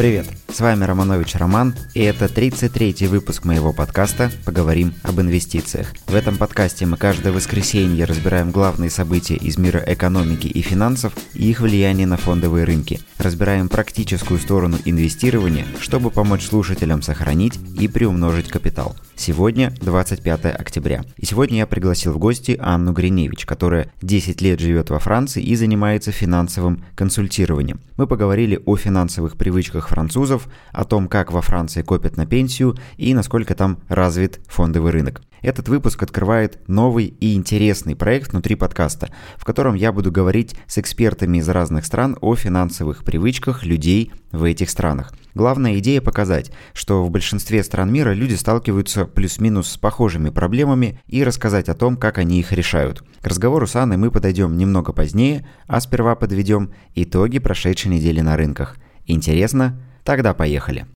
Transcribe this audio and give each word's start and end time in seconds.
Привет, 0.00 0.24
с 0.52 0.60
вами 0.60 0.84
Романович 0.84 1.36
Роман, 1.36 1.74
и 1.94 2.00
это 2.00 2.24
33-й 2.24 3.06
выпуск 3.06 3.44
моего 3.44 3.72
подкаста 3.72 4.30
«Поговорим 4.44 4.94
об 5.02 5.20
инвестициях». 5.20 5.92
В 6.06 6.14
этом 6.14 6.36
подкасте 6.36 6.86
мы 6.86 6.96
каждое 6.96 7.32
воскресенье 7.32 8.04
разбираем 8.04 8.50
главные 8.50 8.90
события 8.90 9.36
из 9.36 9.58
мира 9.58 9.82
экономики 9.86 10.48
и 10.48 10.60
финансов 10.60 11.12
и 11.34 11.48
их 11.48 11.60
влияние 11.60 12.06
на 12.06 12.16
фондовые 12.16 12.64
рынки. 12.64 13.00
Разбираем 13.18 13.68
практическую 13.68 14.40
сторону 14.40 14.78
инвестирования, 14.84 15.66
чтобы 15.78 16.10
помочь 16.10 16.46
слушателям 16.46 17.02
сохранить 17.02 17.58
и 17.78 17.86
приумножить 17.86 18.48
капитал. 18.48 18.96
Сегодня 19.14 19.74
25 19.82 20.46
октября. 20.46 21.04
И 21.18 21.26
сегодня 21.26 21.58
я 21.58 21.66
пригласил 21.66 22.12
в 22.14 22.18
гости 22.18 22.58
Анну 22.58 22.92
Гриневич, 22.92 23.44
которая 23.44 23.92
10 24.00 24.40
лет 24.40 24.60
живет 24.60 24.88
во 24.88 24.98
Франции 24.98 25.42
и 25.42 25.54
занимается 25.56 26.10
финансовым 26.10 26.82
консультированием. 26.96 27.80
Мы 27.98 28.06
поговорили 28.06 28.58
о 28.64 28.76
финансовых 28.76 29.36
привычках 29.36 29.88
французов, 29.88 30.39
о 30.72 30.84
том, 30.84 31.08
как 31.08 31.32
во 31.32 31.42
Франции 31.42 31.82
копят 31.82 32.16
на 32.16 32.26
пенсию 32.26 32.76
и 32.96 33.14
насколько 33.14 33.54
там 33.54 33.80
развит 33.88 34.40
фондовый 34.48 34.92
рынок. 34.92 35.22
Этот 35.42 35.68
выпуск 35.68 36.02
открывает 36.02 36.58
новый 36.68 37.06
и 37.06 37.34
интересный 37.34 37.96
проект 37.96 38.32
внутри 38.32 38.56
подкаста, 38.56 39.10
в 39.36 39.44
котором 39.44 39.74
я 39.74 39.92
буду 39.92 40.12
говорить 40.12 40.54
с 40.66 40.78
экспертами 40.78 41.38
из 41.38 41.48
разных 41.48 41.86
стран 41.86 42.16
о 42.20 42.34
финансовых 42.34 43.04
привычках 43.04 43.64
людей 43.64 44.12
в 44.32 44.44
этих 44.44 44.68
странах. 44.68 45.12
Главная 45.34 45.78
идея 45.78 46.00
показать, 46.00 46.50
что 46.74 47.04
в 47.04 47.10
большинстве 47.10 47.62
стран 47.62 47.92
мира 47.92 48.12
люди 48.12 48.34
сталкиваются 48.34 49.06
плюс-минус 49.06 49.68
с 49.68 49.78
похожими 49.78 50.28
проблемами 50.30 51.00
и 51.06 51.24
рассказать 51.24 51.68
о 51.68 51.74
том, 51.74 51.96
как 51.96 52.18
они 52.18 52.40
их 52.40 52.52
решают. 52.52 53.02
К 53.22 53.26
разговору 53.26 53.66
с 53.66 53.76
Анной 53.76 53.96
мы 53.96 54.10
подойдем 54.10 54.56
немного 54.56 54.92
позднее, 54.92 55.46
а 55.66 55.80
сперва 55.80 56.16
подведем 56.16 56.72
итоги 56.94 57.38
прошедшей 57.38 57.92
недели 57.92 58.20
на 58.20 58.36
рынках. 58.36 58.76
Интересно? 59.06 59.80
Тогда 60.10 60.34
поехали. 60.34 60.86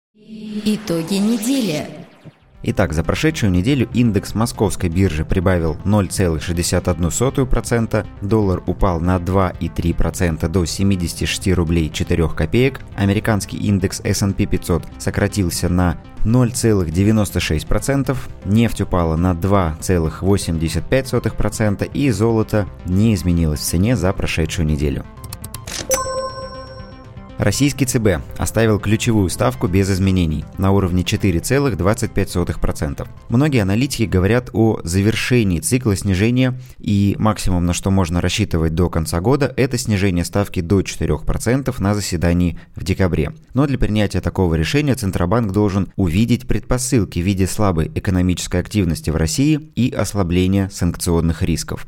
Итоги 0.65 1.21
недели. 1.21 1.87
Итак, 2.65 2.93
за 2.93 3.05
прошедшую 3.05 3.53
неделю 3.53 3.89
индекс 3.95 4.35
московской 4.35 4.89
биржи 4.89 5.25
прибавил 5.25 5.77
0,61%, 5.85 8.05
доллар 8.23 8.61
упал 8.67 8.99
на 8.99 9.19
2,3% 9.19 10.49
до 10.49 10.65
76 10.65 11.53
рублей 11.53 11.91
4 11.91 12.29
копеек, 12.31 12.81
американский 12.97 13.59
индекс 13.59 14.01
S&P 14.03 14.47
500 14.47 14.83
сократился 14.99 15.69
на 15.69 15.97
0,96%, 16.25 18.17
нефть 18.47 18.81
упала 18.81 19.15
на 19.15 19.35
2,85% 19.35 21.91
и 21.93 22.11
золото 22.11 22.67
не 22.87 23.15
изменилось 23.15 23.61
в 23.61 23.65
цене 23.65 23.95
за 23.95 24.13
прошедшую 24.13 24.67
неделю. 24.67 25.05
Российский 27.39 27.85
ЦБ 27.85 28.23
оставил 28.39 28.79
ключевую 28.79 29.29
ставку 29.29 29.67
без 29.67 29.91
изменений 29.91 30.45
на 30.57 30.71
уровне 30.71 31.03
4,25%. 31.03 33.09
Многие 33.29 33.63
аналитики 33.63 34.05
говорят 34.05 34.51
о 34.53 34.81
завершении 34.85 35.59
цикла 35.59 35.97
снижения 35.97 36.61
и 36.79 37.17
максимум, 37.19 37.67
на 37.67 37.73
что 37.73 37.91
можно 37.91 38.21
рассчитывать 38.21 38.75
до 38.75 38.89
конца 38.89 39.21
года, 39.21 39.53
это 39.57 39.77
снижение 39.79 40.25
ставки 40.25 40.61
до 40.61 40.81
4% 40.81 41.75
на 41.81 41.95
заседании 41.95 42.57
в 42.77 42.85
декабре. 42.85 43.33
Но 43.53 43.67
для 43.67 43.79
принятия 43.79 44.21
такого 44.21 44.55
решения 44.55 44.95
Центробанк 44.95 45.51
должен 45.51 45.89
увидеть 45.97 46.47
предпосылки 46.47 47.19
в 47.19 47.23
виде 47.23 47.49
слабой 47.49 47.91
экономической 47.95 48.61
активности 48.61 49.11
в 49.11 49.17
России 49.17 49.73
и 49.75 49.91
ослабления 49.91 50.69
санкционных 50.69 51.43
рисков. 51.43 51.87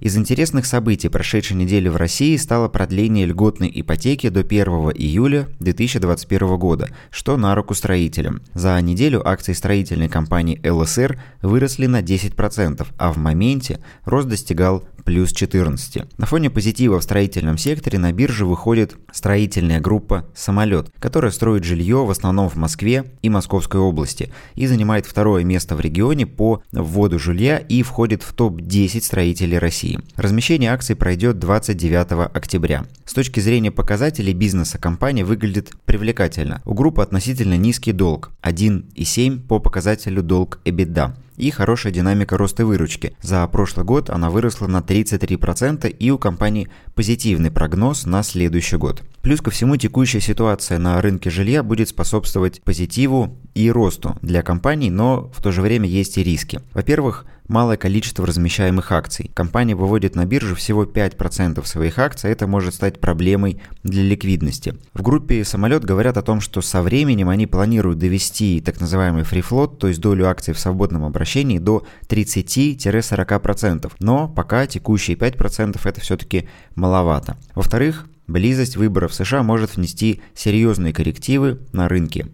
Из 0.00 0.16
интересных 0.16 0.64
событий 0.64 1.08
прошедшей 1.08 1.56
недели 1.56 1.88
в 1.88 1.96
России 1.96 2.36
стало 2.36 2.68
продление 2.68 3.26
льготной 3.26 3.70
ипотеки 3.74 4.28
до 4.28 4.40
1 4.40 4.66
июля 4.94 5.48
2021 5.58 6.56
года, 6.56 6.88
что 7.10 7.36
на 7.36 7.52
руку 7.56 7.74
строителям. 7.74 8.40
За 8.54 8.80
неделю 8.80 9.26
акции 9.26 9.54
строительной 9.54 10.08
компании 10.08 10.60
ЛСР 10.64 11.20
выросли 11.42 11.86
на 11.86 12.00
10%, 12.00 12.86
а 12.96 13.12
в 13.12 13.16
моменте 13.16 13.80
рост 14.04 14.28
достигал 14.28 14.84
плюс 15.08 15.32
14. 15.32 16.18
На 16.18 16.26
фоне 16.26 16.50
позитива 16.50 17.00
в 17.00 17.02
строительном 17.02 17.56
секторе 17.56 17.98
на 17.98 18.12
бирже 18.12 18.44
выходит 18.44 18.94
строительная 19.10 19.80
группа 19.80 20.26
«Самолет», 20.34 20.90
которая 20.98 21.30
строит 21.30 21.64
жилье 21.64 22.04
в 22.04 22.10
основном 22.10 22.50
в 22.50 22.56
Москве 22.56 23.06
и 23.22 23.30
Московской 23.30 23.80
области 23.80 24.30
и 24.54 24.66
занимает 24.66 25.06
второе 25.06 25.44
место 25.44 25.76
в 25.76 25.80
регионе 25.80 26.26
по 26.26 26.62
вводу 26.72 27.18
жилья 27.18 27.56
и 27.56 27.82
входит 27.82 28.22
в 28.22 28.34
топ-10 28.34 29.00
строителей 29.00 29.56
России. 29.56 29.98
Размещение 30.16 30.72
акций 30.72 30.94
пройдет 30.94 31.38
29 31.38 32.28
октября. 32.36 32.84
С 33.06 33.14
точки 33.14 33.40
зрения 33.40 33.70
показателей 33.70 34.34
бизнеса 34.34 34.76
компания 34.76 35.24
выглядит 35.24 35.72
привлекательно. 35.86 36.60
У 36.66 36.74
группы 36.74 37.00
относительно 37.00 37.56
низкий 37.56 37.92
долг– 37.92 38.32
1,7 38.42 39.40
по 39.40 39.58
показателю 39.58 40.22
долг 40.22 40.58
EBITDA 40.66 41.14
и 41.38 41.50
хорошая 41.50 41.92
динамика 41.92 42.36
роста 42.36 42.66
выручки. 42.66 43.16
За 43.22 43.46
прошлый 43.46 43.86
год 43.86 44.10
она 44.10 44.28
выросла 44.30 44.66
на 44.66 44.80
33% 44.80 45.88
и 45.88 46.10
у 46.10 46.18
компании 46.18 46.68
позитивный 46.94 47.50
прогноз 47.50 48.04
на 48.04 48.22
следующий 48.22 48.76
год. 48.76 49.02
Плюс 49.22 49.40
ко 49.40 49.50
всему 49.50 49.76
текущая 49.76 50.20
ситуация 50.20 50.78
на 50.78 51.00
рынке 51.00 51.30
жилья 51.30 51.62
будет 51.62 51.88
способствовать 51.88 52.62
позитиву 52.62 53.38
и 53.54 53.70
росту 53.70 54.16
для 54.22 54.42
компаний, 54.42 54.90
но 54.90 55.30
в 55.34 55.42
то 55.42 55.52
же 55.52 55.62
время 55.62 55.88
есть 55.88 56.18
и 56.18 56.22
риски. 56.22 56.60
Во-первых, 56.72 57.24
малое 57.48 57.76
количество 57.76 58.26
размещаемых 58.26 58.92
акций. 58.92 59.30
Компания 59.34 59.74
выводит 59.74 60.14
на 60.14 60.24
биржу 60.26 60.54
всего 60.54 60.84
5% 60.84 61.64
своих 61.66 61.98
акций, 61.98 62.30
это 62.30 62.46
может 62.46 62.74
стать 62.74 63.00
проблемой 63.00 63.60
для 63.82 64.02
ликвидности. 64.02 64.76
В 64.94 65.02
группе 65.02 65.44
«Самолет» 65.44 65.84
говорят 65.84 66.16
о 66.16 66.22
том, 66.22 66.40
что 66.40 66.60
со 66.60 66.82
временем 66.82 67.28
они 67.28 67.46
планируют 67.46 67.98
довести 67.98 68.60
так 68.60 68.80
называемый 68.80 69.24
фрифлот, 69.24 69.78
то 69.78 69.88
есть 69.88 70.00
долю 70.00 70.28
акций 70.28 70.54
в 70.54 70.60
свободном 70.60 71.04
обращении, 71.04 71.58
до 71.58 71.86
30-40%. 72.08 73.90
Но 73.98 74.28
пока 74.28 74.66
текущие 74.66 75.16
5% 75.16 75.80
это 75.82 76.00
все-таки 76.00 76.48
маловато. 76.74 77.36
Во-вторых, 77.54 78.06
близость 78.26 78.76
выборов 78.76 79.14
США 79.14 79.42
может 79.42 79.76
внести 79.76 80.20
серьезные 80.34 80.92
коррективы 80.92 81.60
на 81.72 81.88
рынке. 81.88 82.26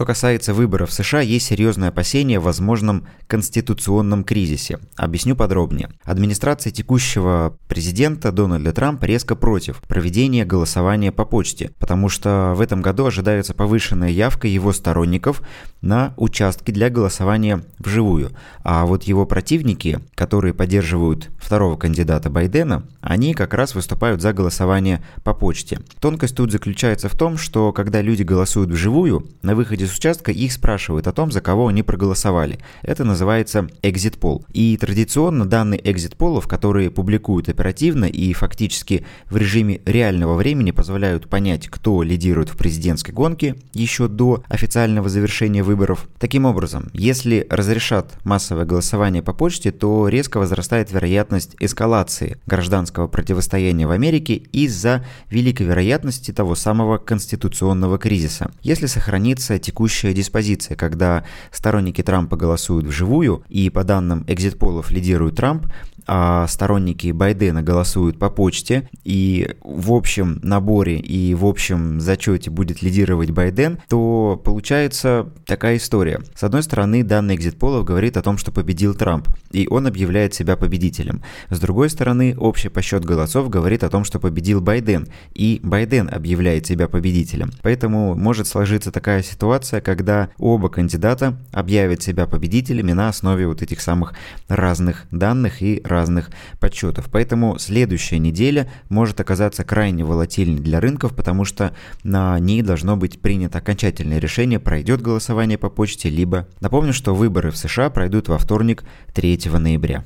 Что 0.00 0.06
касается 0.06 0.54
выборов 0.54 0.88
в 0.88 0.92
США, 0.94 1.20
есть 1.20 1.44
серьезные 1.44 1.88
опасения 1.88 2.38
о 2.38 2.40
возможном 2.40 3.06
конституционном 3.26 4.24
кризисе. 4.24 4.78
Объясню 4.96 5.36
подробнее. 5.36 5.90
Администрация 6.04 6.72
текущего 6.72 7.58
президента 7.68 8.32
Дональда 8.32 8.72
Трампа 8.72 9.04
резко 9.04 9.36
против 9.36 9.82
проведения 9.82 10.46
голосования 10.46 11.12
по 11.12 11.26
почте, 11.26 11.72
потому 11.78 12.08
что 12.08 12.54
в 12.56 12.62
этом 12.62 12.80
году 12.80 13.04
ожидается 13.04 13.52
повышенная 13.52 14.08
явка 14.08 14.48
его 14.48 14.72
сторонников 14.72 15.42
на 15.82 16.14
участки 16.16 16.70
для 16.70 16.88
голосования 16.88 17.62
вживую. 17.78 18.30
А 18.64 18.86
вот 18.86 19.02
его 19.02 19.26
противники, 19.26 19.98
которые 20.14 20.54
поддерживают 20.54 21.28
второго 21.38 21.76
кандидата 21.76 22.30
Байдена, 22.30 22.84
они 23.02 23.34
как 23.34 23.52
раз 23.52 23.74
выступают 23.74 24.22
за 24.22 24.32
голосование 24.32 25.04
по 25.24 25.34
почте. 25.34 25.80
Тонкость 26.00 26.36
тут 26.36 26.52
заключается 26.52 27.10
в 27.10 27.14
том, 27.14 27.36
что 27.36 27.72
когда 27.72 28.00
люди 28.00 28.22
голосуют 28.22 28.70
вживую, 28.70 29.26
на 29.42 29.54
выходе 29.54 29.89
с 29.90 29.98
участка 29.98 30.32
их 30.32 30.52
спрашивают 30.52 31.06
о 31.06 31.12
том, 31.12 31.30
за 31.30 31.40
кого 31.40 31.68
они 31.68 31.82
проголосовали. 31.82 32.58
Это 32.82 33.04
называется 33.04 33.68
exit 33.82 34.18
poll. 34.18 34.44
И 34.52 34.76
традиционно 34.76 35.46
данные 35.46 35.80
exit 35.80 36.16
полов, 36.16 36.46
которые 36.46 36.90
публикуют 36.90 37.48
оперативно 37.48 38.04
и 38.04 38.32
фактически 38.32 39.04
в 39.28 39.36
режиме 39.36 39.80
реального 39.84 40.34
времени 40.34 40.70
позволяют 40.70 41.28
понять, 41.28 41.68
кто 41.68 42.02
лидирует 42.02 42.48
в 42.48 42.56
президентской 42.56 43.12
гонке 43.12 43.56
еще 43.72 44.08
до 44.08 44.42
официального 44.48 45.08
завершения 45.08 45.62
выборов. 45.62 46.08
Таким 46.18 46.44
образом, 46.44 46.88
если 46.92 47.46
разрешат 47.50 48.14
массовое 48.24 48.64
голосование 48.64 49.22
по 49.22 49.32
почте, 49.32 49.72
то 49.72 50.08
резко 50.08 50.38
возрастает 50.38 50.92
вероятность 50.92 51.56
эскалации 51.60 52.38
гражданского 52.46 53.08
противостояния 53.08 53.86
в 53.86 53.90
Америке 53.90 54.34
из-за 54.34 55.04
великой 55.30 55.66
вероятности 55.66 56.30
того 56.30 56.54
самого 56.54 56.98
конституционного 56.98 57.98
кризиса. 57.98 58.50
Если 58.62 58.86
сохранится 58.86 59.58
текущая 59.58 59.79
диспозиция, 60.14 60.76
когда 60.76 61.24
сторонники 61.50 62.02
Трампа 62.02 62.36
голосуют 62.36 62.86
вживую, 62.86 63.44
и 63.48 63.70
по 63.70 63.84
данным 63.84 64.24
экзит-полов 64.26 64.90
лидирует 64.90 65.36
Трамп, 65.36 65.66
а 66.12 66.48
сторонники 66.48 67.12
Байдена 67.12 67.62
голосуют 67.62 68.18
по 68.18 68.30
почте, 68.30 68.88
и 69.04 69.54
в 69.62 69.92
общем 69.92 70.40
наборе 70.42 70.98
и 70.98 71.36
в 71.36 71.46
общем 71.46 72.00
зачете 72.00 72.50
будет 72.50 72.82
лидировать 72.82 73.30
Байден, 73.30 73.78
то 73.88 74.40
получается 74.44 75.28
такая 75.46 75.76
история. 75.76 76.20
С 76.34 76.42
одной 76.42 76.64
стороны, 76.64 77.04
данный 77.04 77.36
экзит 77.36 77.60
полов 77.60 77.84
говорит 77.84 78.16
о 78.16 78.22
том, 78.22 78.38
что 78.38 78.50
победил 78.50 78.94
Трамп, 78.94 79.28
и 79.52 79.68
он 79.70 79.86
объявляет 79.86 80.34
себя 80.34 80.56
победителем. 80.56 81.22
С 81.48 81.60
другой 81.60 81.88
стороны, 81.88 82.36
общий 82.36 82.70
посчет 82.70 83.04
голосов 83.04 83.48
говорит 83.48 83.84
о 83.84 83.88
том, 83.88 84.02
что 84.02 84.18
победил 84.18 84.60
Байден, 84.60 85.06
и 85.32 85.60
Байден 85.62 86.10
объявляет 86.12 86.66
себя 86.66 86.88
победителем. 86.88 87.52
Поэтому 87.62 88.16
может 88.16 88.48
сложиться 88.48 88.90
такая 88.90 89.22
ситуация, 89.22 89.80
когда 89.80 90.30
оба 90.38 90.70
кандидата 90.70 91.38
объявят 91.52 92.02
себя 92.02 92.26
победителями 92.26 92.90
на 92.90 93.08
основе 93.08 93.46
вот 93.46 93.62
этих 93.62 93.80
самых 93.80 94.14
разных 94.48 95.06
данных 95.12 95.62
и 95.62 95.80
разных 95.84 95.99
разных 96.00 96.30
подсчетов. 96.58 97.08
Поэтому 97.12 97.58
следующая 97.58 98.18
неделя 98.18 98.70
может 98.88 99.20
оказаться 99.20 99.64
крайне 99.64 100.02
волатильной 100.02 100.60
для 100.60 100.80
рынков, 100.80 101.14
потому 101.14 101.44
что 101.44 101.74
на 102.04 102.38
ней 102.38 102.62
должно 102.62 102.96
быть 102.96 103.20
принято 103.20 103.58
окончательное 103.58 104.18
решение, 104.18 104.58
пройдет 104.58 105.02
голосование 105.02 105.58
по 105.58 105.68
почте, 105.68 106.08
либо... 106.08 106.48
Напомню, 106.60 106.92
что 106.94 107.14
выборы 107.14 107.50
в 107.50 107.56
США 107.56 107.90
пройдут 107.90 108.28
во 108.28 108.38
вторник 108.38 108.84
3 109.14 109.40
ноября. 109.58 110.04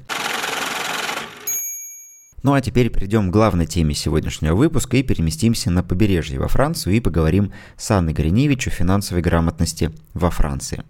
Ну 2.42 2.52
а 2.52 2.60
теперь 2.60 2.90
перейдем 2.90 3.30
к 3.30 3.32
главной 3.32 3.66
теме 3.66 3.94
сегодняшнего 3.94 4.54
выпуска 4.54 4.96
и 4.96 5.02
переместимся 5.02 5.70
на 5.70 5.82
побережье 5.82 6.38
во 6.38 6.48
Францию 6.48 6.94
и 6.94 7.00
поговорим 7.00 7.52
с 7.78 7.90
Анной 7.90 8.12
Гриневич 8.12 8.66
о 8.66 8.70
финансовой 8.70 9.22
грамотности 9.22 9.90
во 10.12 10.30
Франции. 10.30 10.82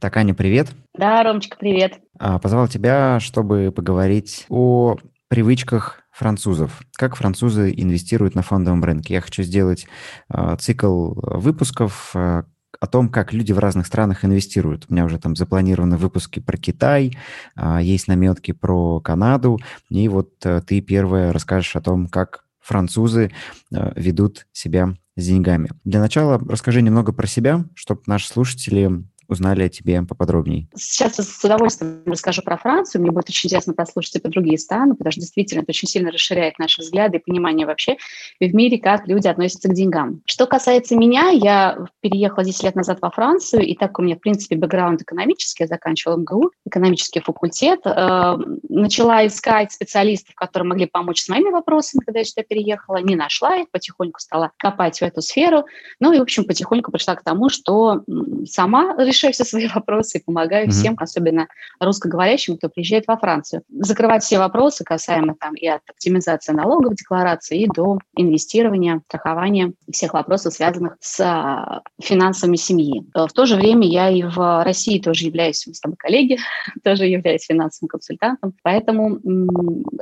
Так, 0.00 0.16
Аня, 0.16 0.34
привет. 0.34 0.68
Да, 0.94 1.22
Ромочка, 1.22 1.56
привет. 1.58 2.00
А, 2.18 2.38
позвал 2.38 2.68
тебя, 2.68 3.18
чтобы 3.20 3.72
поговорить 3.74 4.46
о 4.48 4.96
привычках 5.28 6.02
французов. 6.12 6.80
Как 6.94 7.16
французы 7.16 7.72
инвестируют 7.76 8.34
на 8.34 8.42
фондовом 8.42 8.84
рынке. 8.84 9.14
Я 9.14 9.20
хочу 9.20 9.42
сделать 9.42 9.86
э, 10.32 10.56
цикл 10.58 11.14
выпусков, 11.14 12.12
э, 12.14 12.44
о 12.80 12.86
том, 12.86 13.08
как 13.08 13.32
люди 13.32 13.52
в 13.52 13.58
разных 13.58 13.86
странах 13.86 14.24
инвестируют. 14.24 14.86
У 14.88 14.92
меня 14.92 15.04
уже 15.04 15.18
там 15.18 15.34
запланированы 15.34 15.96
выпуски 15.96 16.38
про 16.38 16.56
Китай, 16.56 17.16
а, 17.56 17.82
есть 17.82 18.06
наметки 18.08 18.52
про 18.52 19.00
Канаду, 19.00 19.58
и 19.88 20.08
вот 20.08 20.34
э, 20.44 20.60
ты 20.64 20.80
первая 20.80 21.32
расскажешь 21.32 21.74
о 21.74 21.80
том, 21.80 22.06
как 22.06 22.44
французы 22.60 23.32
э, 23.72 23.92
ведут 23.96 24.46
себя 24.52 24.94
с 25.16 25.26
деньгами. 25.26 25.70
Для 25.84 26.00
начала 26.00 26.38
расскажи 26.38 26.82
немного 26.82 27.12
про 27.12 27.26
себя, 27.26 27.64
чтобы 27.74 28.02
наши 28.06 28.28
слушатели 28.28 29.02
узнали 29.28 29.62
о 29.62 29.68
тебе 29.68 30.02
поподробнее? 30.02 30.68
Сейчас 30.74 31.16
с 31.16 31.44
удовольствием 31.44 32.02
расскажу 32.06 32.42
про 32.42 32.56
Францию. 32.56 33.02
Мне 33.02 33.10
будет 33.10 33.28
очень 33.28 33.48
интересно 33.48 33.74
послушать 33.74 34.16
и 34.16 34.20
про 34.20 34.30
другие 34.30 34.58
страны, 34.58 34.94
потому 34.94 35.12
что 35.12 35.20
действительно 35.20 35.60
это 35.60 35.70
очень 35.70 35.86
сильно 35.86 36.10
расширяет 36.10 36.58
наши 36.58 36.80
взгляды 36.80 37.18
и 37.18 37.22
понимание 37.24 37.66
вообще 37.66 37.96
в 38.40 38.54
мире, 38.54 38.78
как 38.78 39.06
люди 39.06 39.28
относятся 39.28 39.68
к 39.68 39.74
деньгам. 39.74 40.22
Что 40.24 40.46
касается 40.46 40.96
меня, 40.96 41.28
я 41.28 41.86
переехала 42.00 42.44
10 42.44 42.62
лет 42.64 42.74
назад 42.74 42.98
во 43.02 43.10
Францию, 43.10 43.62
и 43.66 43.74
так 43.76 43.98
у 43.98 44.02
меня, 44.02 44.16
в 44.16 44.20
принципе, 44.20 44.56
бэкграунд 44.56 45.02
экономический, 45.02 45.64
я 45.64 45.68
заканчивала 45.68 46.16
МГУ, 46.16 46.50
экономический 46.66 47.20
факультет, 47.20 47.80
э, 47.84 48.36
начала 48.68 49.26
искать 49.26 49.72
специалистов, 49.72 50.34
которые 50.34 50.68
могли 50.68 50.86
помочь 50.86 51.20
с 51.20 51.28
моими 51.28 51.50
вопросами, 51.50 52.02
когда 52.04 52.20
я 52.20 52.24
сюда 52.24 52.42
переехала, 52.48 52.96
не 52.96 53.14
нашла 53.14 53.56
их, 53.56 53.70
потихоньку 53.70 54.20
стала 54.20 54.52
копать 54.56 54.98
в 54.98 55.02
эту 55.02 55.20
сферу, 55.20 55.64
ну 56.00 56.12
и, 56.12 56.18
в 56.18 56.22
общем, 56.22 56.44
потихоньку 56.44 56.90
пришла 56.90 57.14
к 57.14 57.22
тому, 57.22 57.50
что 57.50 58.02
сама 58.46 58.94
решила 58.96 59.17
решаю 59.18 59.32
все 59.32 59.44
свои 59.44 59.68
вопросы 59.74 60.18
и 60.18 60.22
помогаю 60.22 60.68
mm-hmm. 60.68 60.70
всем, 60.70 60.96
особенно 60.98 61.48
русскоговорящим, 61.80 62.56
кто 62.56 62.68
приезжает 62.68 63.06
во 63.06 63.16
Францию. 63.16 63.62
Закрывать 63.68 64.22
все 64.22 64.38
вопросы 64.38 64.84
касаемо 64.84 65.34
там 65.38 65.54
и 65.54 65.66
от 65.66 65.82
оптимизации 65.88 66.52
налоговой 66.52 66.96
декларации 66.96 67.62
и 67.62 67.66
до 67.66 67.98
инвестирования, 68.16 69.02
страхования 69.08 69.72
всех 69.92 70.14
вопросов, 70.14 70.54
связанных 70.54 70.96
с 71.00 71.20
а, 71.20 71.82
финансами 72.00 72.56
семьи. 72.56 73.04
Э, 73.14 73.26
в 73.26 73.32
то 73.32 73.46
же 73.46 73.56
время 73.56 73.86
я 73.86 74.10
и 74.10 74.22
в 74.22 74.64
России 74.64 74.98
тоже 74.98 75.26
являюсь, 75.26 75.66
мы 75.66 75.74
с 75.74 75.80
тобой 75.80 75.96
коллеги, 75.96 76.38
тоже 76.84 77.06
являюсь 77.06 77.44
финансовым 77.44 77.88
консультантом, 77.88 78.54
поэтому 78.62 79.18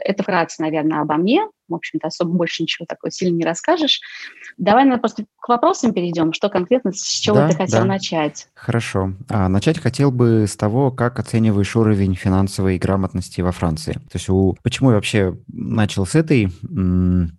это 0.04 0.22
вкратце, 0.22 0.62
наверное, 0.62 1.00
обо 1.00 1.16
мне 1.16 1.46
в 1.68 1.74
общем-то, 1.74 2.06
особо 2.06 2.32
больше 2.32 2.62
ничего 2.62 2.86
такого 2.86 3.10
сильно 3.10 3.36
не 3.36 3.44
расскажешь. 3.44 4.00
Давай, 4.56 4.84
наверное, 4.84 5.00
просто 5.00 5.24
к 5.38 5.48
вопросам 5.48 5.92
перейдем. 5.92 6.32
Что 6.32 6.48
конкретно, 6.48 6.92
с 6.92 7.02
чего 7.02 7.36
да, 7.36 7.48
ты 7.48 7.56
хотел 7.56 7.80
да. 7.80 7.86
начать? 7.86 8.48
Хорошо. 8.56 9.12
А, 9.28 9.48
начать 9.48 9.78
хотел 9.78 10.10
бы 10.10 10.46
с 10.48 10.56
того, 10.56 10.90
как 10.90 11.20
оцениваешь 11.20 11.76
уровень 11.76 12.14
финансовой 12.14 12.78
грамотности 12.78 13.40
во 13.40 13.52
Франции. 13.52 13.92
То 13.92 14.14
есть 14.14 14.28
у... 14.28 14.56
почему 14.62 14.90
я 14.90 14.96
вообще 14.96 15.38
начал 15.46 16.06
с, 16.06 16.14
этой, 16.14 16.50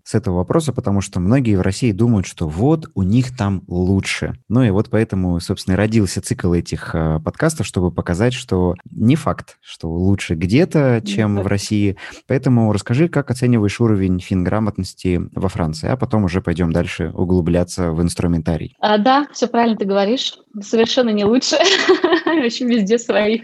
с 0.03 0.15
этого 0.15 0.37
вопроса? 0.37 0.71
Потому 0.71 1.01
что 1.01 1.19
многие 1.19 1.55
в 1.55 1.61
России 1.61 1.91
думают, 1.91 2.27
что 2.27 2.47
вот 2.47 2.89
у 2.95 3.03
них 3.03 3.35
там 3.35 3.63
лучше. 3.67 4.37
Ну 4.47 4.63
и 4.63 4.69
вот 4.69 4.89
поэтому, 4.89 5.39
собственно, 5.39 5.73
и 5.73 5.77
родился 5.77 6.21
цикл 6.21 6.53
этих 6.53 6.91
а, 6.93 7.19
подкастов, 7.19 7.67
чтобы 7.67 7.91
показать, 7.91 8.33
что 8.33 8.75
не 8.89 9.15
факт, 9.15 9.57
что 9.61 9.89
лучше 9.91 10.35
где-то, 10.35 11.01
чем 11.05 11.41
в 11.41 11.47
России. 11.47 11.97
Поэтому 12.27 12.71
расскажи, 12.71 13.09
как 13.09 13.31
оцениваешь 13.31 13.81
уровень 13.81 13.97
уровень 13.97 14.19
финграмотности 14.19 15.21
во 15.33 15.49
Франции, 15.49 15.89
а 15.89 15.97
потом 15.97 16.25
уже 16.25 16.41
пойдем 16.41 16.71
дальше 16.71 17.11
углубляться 17.13 17.91
в 17.91 18.01
инструментарий. 18.01 18.75
А, 18.79 18.97
да, 18.97 19.27
все 19.31 19.47
правильно 19.47 19.77
ты 19.77 19.85
говоришь. 19.85 20.37
Совершенно 20.61 21.09
не 21.09 21.25
лучше. 21.25 21.55
Очень 22.25 22.67
везде 22.67 22.97
свои, 22.97 23.41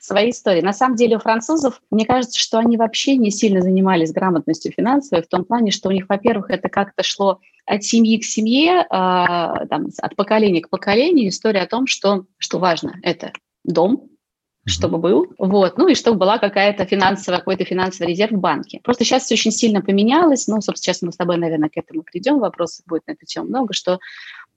свои 0.00 0.30
истории. 0.30 0.62
На 0.62 0.72
самом 0.72 0.96
деле 0.96 1.16
у 1.16 1.20
французов, 1.20 1.80
мне 1.90 2.06
кажется, 2.06 2.38
что 2.38 2.58
они 2.58 2.76
вообще 2.76 3.16
не 3.16 3.30
сильно 3.30 3.60
занимались 3.60 4.12
грамотностью 4.12 4.72
финансовой, 4.72 5.22
в 5.22 5.28
том 5.28 5.44
плане, 5.44 5.70
что 5.70 5.88
у 5.88 5.92
них, 5.92 6.06
во-первых, 6.08 6.50
это 6.50 6.68
как-то 6.68 7.02
шло 7.02 7.40
от 7.66 7.84
семьи 7.84 8.18
к 8.18 8.24
семье, 8.24 8.86
а, 8.90 9.66
там, 9.66 9.88
от 10.00 10.16
поколения 10.16 10.62
к 10.62 10.70
поколению. 10.70 11.28
История 11.28 11.60
о 11.60 11.68
том, 11.68 11.86
что, 11.86 12.24
что 12.38 12.58
важно, 12.58 12.98
это 13.02 13.32
дом, 13.64 14.08
чтобы 14.66 14.98
был, 14.98 15.26
вот, 15.38 15.76
ну 15.76 15.88
и 15.88 15.94
чтобы 15.94 16.18
была 16.18 16.38
какая-то 16.38 16.86
финансовая, 16.86 17.40
какой-то 17.40 17.64
финансовый 17.64 18.08
резерв 18.08 18.32
в 18.32 18.40
банке. 18.40 18.80
Просто 18.82 19.04
сейчас 19.04 19.24
все 19.24 19.34
очень 19.34 19.50
сильно 19.50 19.82
поменялось, 19.82 20.46
ну, 20.46 20.56
собственно, 20.62 20.94
сейчас 20.94 21.02
мы 21.02 21.12
с 21.12 21.16
тобой, 21.16 21.36
наверное, 21.36 21.68
к 21.68 21.76
этому 21.76 22.02
придем, 22.02 22.38
вопросов 22.38 22.86
будет 22.86 23.06
на 23.06 23.12
эту 23.12 23.26
тему 23.26 23.48
много, 23.48 23.74
что 23.74 23.94
э, 23.94 23.98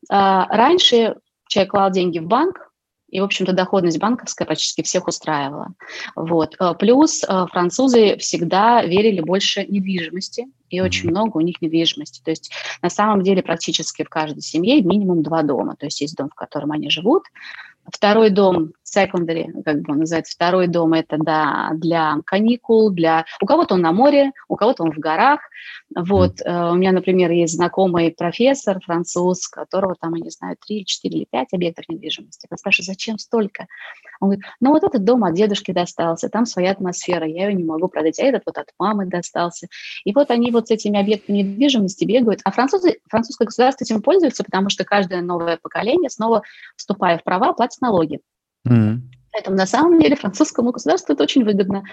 раньше 0.09 1.17
человек 1.47 1.71
клал 1.71 1.91
деньги 1.91 2.19
в 2.19 2.27
банк, 2.27 2.67
и, 3.09 3.21
в 3.21 3.23
общем-то, 3.23 3.53
доходность 3.53 3.99
банковская 3.99 4.45
практически 4.45 4.83
всех 4.83 5.07
устраивала. 5.07 5.69
Вот. 6.15 6.55
А, 6.59 6.73
плюс 6.73 7.23
а, 7.25 7.47
французы 7.47 8.17
всегда 8.17 8.83
верили 8.83 9.21
больше 9.21 9.65
недвижимости, 9.65 10.47
и 10.69 10.81
очень 10.81 11.09
много 11.09 11.37
у 11.37 11.41
них 11.41 11.61
недвижимости. 11.61 12.21
То 12.21 12.31
есть 12.31 12.51
на 12.81 12.89
самом 12.89 13.23
деле 13.23 13.41
практически 13.41 14.03
в 14.03 14.09
каждой 14.09 14.41
семье 14.41 14.81
минимум 14.81 15.23
два 15.23 15.41
дома. 15.41 15.77
То 15.77 15.85
есть 15.85 16.01
есть 16.01 16.17
дом, 16.17 16.29
в 16.29 16.35
котором 16.35 16.73
они 16.73 16.89
живут, 16.89 17.23
Второй 17.91 18.29
дом, 18.29 18.73
secondary, 18.83 19.63
как 19.63 19.81
бы 19.81 19.93
он 19.93 19.99
называется, 19.99 20.33
второй 20.33 20.67
дом 20.67 20.93
это 20.93 21.17
да, 21.17 21.71
для 21.75 22.17
каникул, 22.25 22.89
для... 22.91 23.25
У 23.41 23.45
кого-то 23.45 23.75
он 23.75 23.81
на 23.81 23.91
море, 23.91 24.31
у 24.47 24.55
кого-то 24.55 24.83
он 24.83 24.91
в 24.91 24.97
горах. 24.97 25.39
Вот, 25.95 26.41
mm. 26.41 26.71
у 26.71 26.75
меня, 26.75 26.91
например, 26.91 27.31
есть 27.31 27.55
знакомый 27.55 28.11
профессор 28.11 28.79
француз, 28.81 29.47
которого 29.47 29.95
там, 29.99 30.15
я 30.15 30.23
не 30.23 30.29
знаю, 30.29 30.57
три, 30.65 30.85
четыре 30.85 31.19
или 31.19 31.27
пять 31.29 31.53
объектов 31.53 31.85
недвижимости. 31.87 32.47
Я 32.49 32.57
спрашиваю, 32.57 32.85
зачем 32.85 33.17
столько? 33.17 33.67
Он 34.19 34.29
говорит, 34.29 34.45
ну 34.59 34.71
вот 34.71 34.83
этот 34.83 35.03
дом 35.03 35.23
от 35.23 35.33
дедушки 35.33 35.71
достался, 35.71 36.29
там 36.29 36.45
своя 36.45 36.71
атмосфера, 36.71 37.25
я 37.25 37.47
ее 37.47 37.53
не 37.53 37.63
могу 37.63 37.87
продать, 37.87 38.19
а 38.19 38.23
этот 38.23 38.43
вот 38.45 38.57
от 38.57 38.71
мамы 38.79 39.05
достался. 39.05 39.67
И 40.03 40.13
вот 40.13 40.31
они 40.31 40.51
вот 40.51 40.67
с 40.67 40.71
этими 40.71 40.99
объектами 40.99 41.37
недвижимости 41.37 42.05
бегают. 42.05 42.41
А 42.43 42.51
французы, 42.51 42.99
французское 43.09 43.45
государство 43.45 43.85
этим 43.85 44.01
пользуется, 44.01 44.43
потому 44.43 44.69
что 44.69 44.83
каждое 44.83 45.21
новое 45.21 45.57
поколение, 45.61 46.09
снова 46.09 46.43
вступая 46.75 47.17
в 47.17 47.23
права, 47.23 47.53
платит 47.53 47.76
налоги. 47.81 48.19
Mm-hmm. 48.67 48.99
Поэтому 49.31 49.55
на 49.55 49.67
самом 49.67 49.99
деле 49.99 50.15
французскому 50.15 50.71
государству 50.71 51.13
это 51.13 51.23
очень 51.23 51.43
выгодно. 51.43 51.83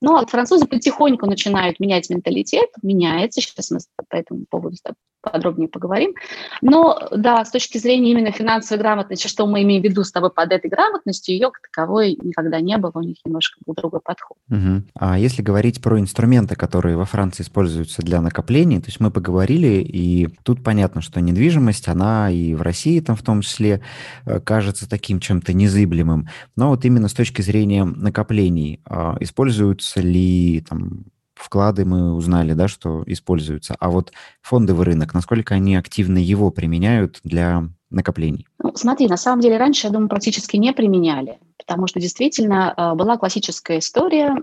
Но 0.00 0.12
ну, 0.12 0.16
а 0.18 0.26
французы 0.26 0.66
потихоньку 0.66 1.26
начинают 1.26 1.80
менять 1.80 2.08
менталитет, 2.10 2.70
меняется. 2.82 3.40
Сейчас 3.40 3.70
мы 3.70 3.78
по 4.08 4.14
этому 4.14 4.44
поводу 4.48 4.76
подробнее 5.22 5.68
поговорим. 5.68 6.14
Но 6.60 7.08
да, 7.10 7.44
с 7.44 7.50
точки 7.50 7.78
зрения 7.78 8.10
именно 8.10 8.32
финансовой 8.32 8.80
грамотности, 8.82 9.28
что 9.28 9.46
мы 9.46 9.62
имеем 9.62 9.82
в 9.82 9.84
виду 9.84 10.04
с 10.04 10.12
тобой 10.12 10.30
под 10.30 10.52
этой 10.52 10.68
грамотностью, 10.68 11.34
ее 11.34 11.50
как 11.50 11.68
таковой 11.70 12.18
никогда 12.20 12.60
не 12.60 12.76
было, 12.76 12.92
у 12.94 13.00
них 13.00 13.16
немножко 13.24 13.58
был 13.64 13.74
другой 13.74 14.00
подход. 14.00 14.36
Угу. 14.50 14.82
А 14.98 15.18
если 15.18 15.42
говорить 15.42 15.80
про 15.80 15.98
инструменты, 15.98 16.56
которые 16.56 16.96
во 16.96 17.04
Франции 17.04 17.42
используются 17.42 18.02
для 18.02 18.20
накоплений, 18.20 18.80
то 18.80 18.86
есть 18.86 19.00
мы 19.00 19.10
поговорили, 19.10 19.82
и 19.82 20.28
тут 20.42 20.62
понятно, 20.62 21.00
что 21.00 21.20
недвижимость, 21.20 21.88
она 21.88 22.30
и 22.30 22.54
в 22.54 22.62
России 22.62 23.00
там 23.00 23.16
в 23.16 23.22
том 23.22 23.40
числе 23.42 23.80
э, 24.26 24.40
кажется 24.40 24.88
таким 24.88 25.20
чем-то 25.20 25.52
незыблемым, 25.52 26.28
но 26.56 26.68
вот 26.68 26.84
именно 26.84 27.08
с 27.08 27.14
точки 27.14 27.42
зрения 27.42 27.84
накоплений, 27.84 28.80
а, 28.84 29.16
используются 29.20 30.00
ли 30.00 30.64
там 30.68 31.04
вклады 31.42 31.84
мы 31.84 32.14
узнали, 32.14 32.52
да, 32.52 32.68
что 32.68 33.02
используются. 33.06 33.76
А 33.78 33.90
вот 33.90 34.12
фондовый 34.40 34.86
рынок, 34.86 35.14
насколько 35.14 35.54
они 35.54 35.76
активно 35.76 36.18
его 36.18 36.50
применяют 36.50 37.20
для 37.24 37.64
накоплений? 37.90 38.46
Ну, 38.58 38.72
смотри, 38.74 39.08
на 39.08 39.16
самом 39.16 39.40
деле 39.40 39.58
раньше, 39.58 39.86
я 39.86 39.92
думаю, 39.92 40.08
практически 40.08 40.56
не 40.56 40.72
применяли, 40.72 41.38
потому 41.58 41.86
что 41.86 42.00
действительно 42.00 42.72
а, 42.72 42.94
была 42.94 43.16
классическая 43.18 43.78
история, 43.78 44.36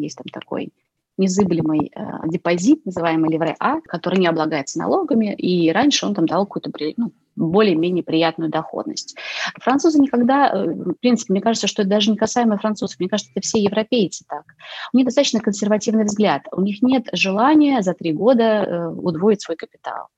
есть 0.00 0.16
там 0.16 0.26
такой 0.32 0.72
незыблемый 1.18 1.90
э, 1.94 2.28
депозит, 2.28 2.86
называемый 2.86 3.28
Левре 3.28 3.56
А, 3.58 3.80
который 3.80 4.20
не 4.20 4.28
облагается 4.28 4.78
налогами, 4.78 5.34
и 5.34 5.70
раньше 5.72 6.06
он 6.06 6.14
там 6.14 6.26
дал 6.26 6.46
какую-то 6.46 6.70
ну, 6.96 7.12
более-менее 7.38 8.02
приятную 8.02 8.50
доходность. 8.50 9.16
Французы 9.60 10.00
никогда, 10.00 10.50
э, 10.50 10.66
в 10.66 10.94
принципе, 10.94 11.32
мне 11.32 11.42
кажется, 11.42 11.66
что 11.66 11.82
это 11.82 11.90
даже 11.90 12.10
не 12.10 12.16
касаемо 12.16 12.58
французов, 12.58 12.98
мне 12.98 13.08
кажется, 13.08 13.32
это 13.34 13.46
все 13.46 13.60
европейцы 13.60 14.24
так. 14.28 14.44
У 14.92 14.96
них 14.96 15.06
достаточно 15.06 15.40
консервативный 15.40 16.04
взгляд, 16.04 16.42
у 16.52 16.60
них 16.60 16.82
нет 16.82 17.08
желания 17.12 17.82
за 17.82 17.94
три 17.94 18.12
года 18.12 18.42
э, 18.42 18.88
удвоить 18.88 19.42
свой 19.42 19.56
капитал. 19.56 20.08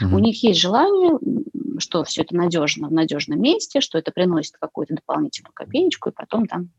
Mm-hmm. 0.00 0.14
У 0.14 0.18
них 0.18 0.42
есть 0.42 0.60
желание, 0.60 1.18
что 1.78 2.04
все 2.04 2.22
это 2.22 2.34
надежно 2.34 2.88
в 2.88 2.92
надежном 2.92 3.40
месте, 3.40 3.80
что 3.80 3.98
это 3.98 4.12
приносит 4.12 4.56
какую-то 4.58 4.94
дополнительную 4.94 5.52
копеечку, 5.52 6.10
и 6.10 6.12
потом 6.12 6.46
там 6.46 6.70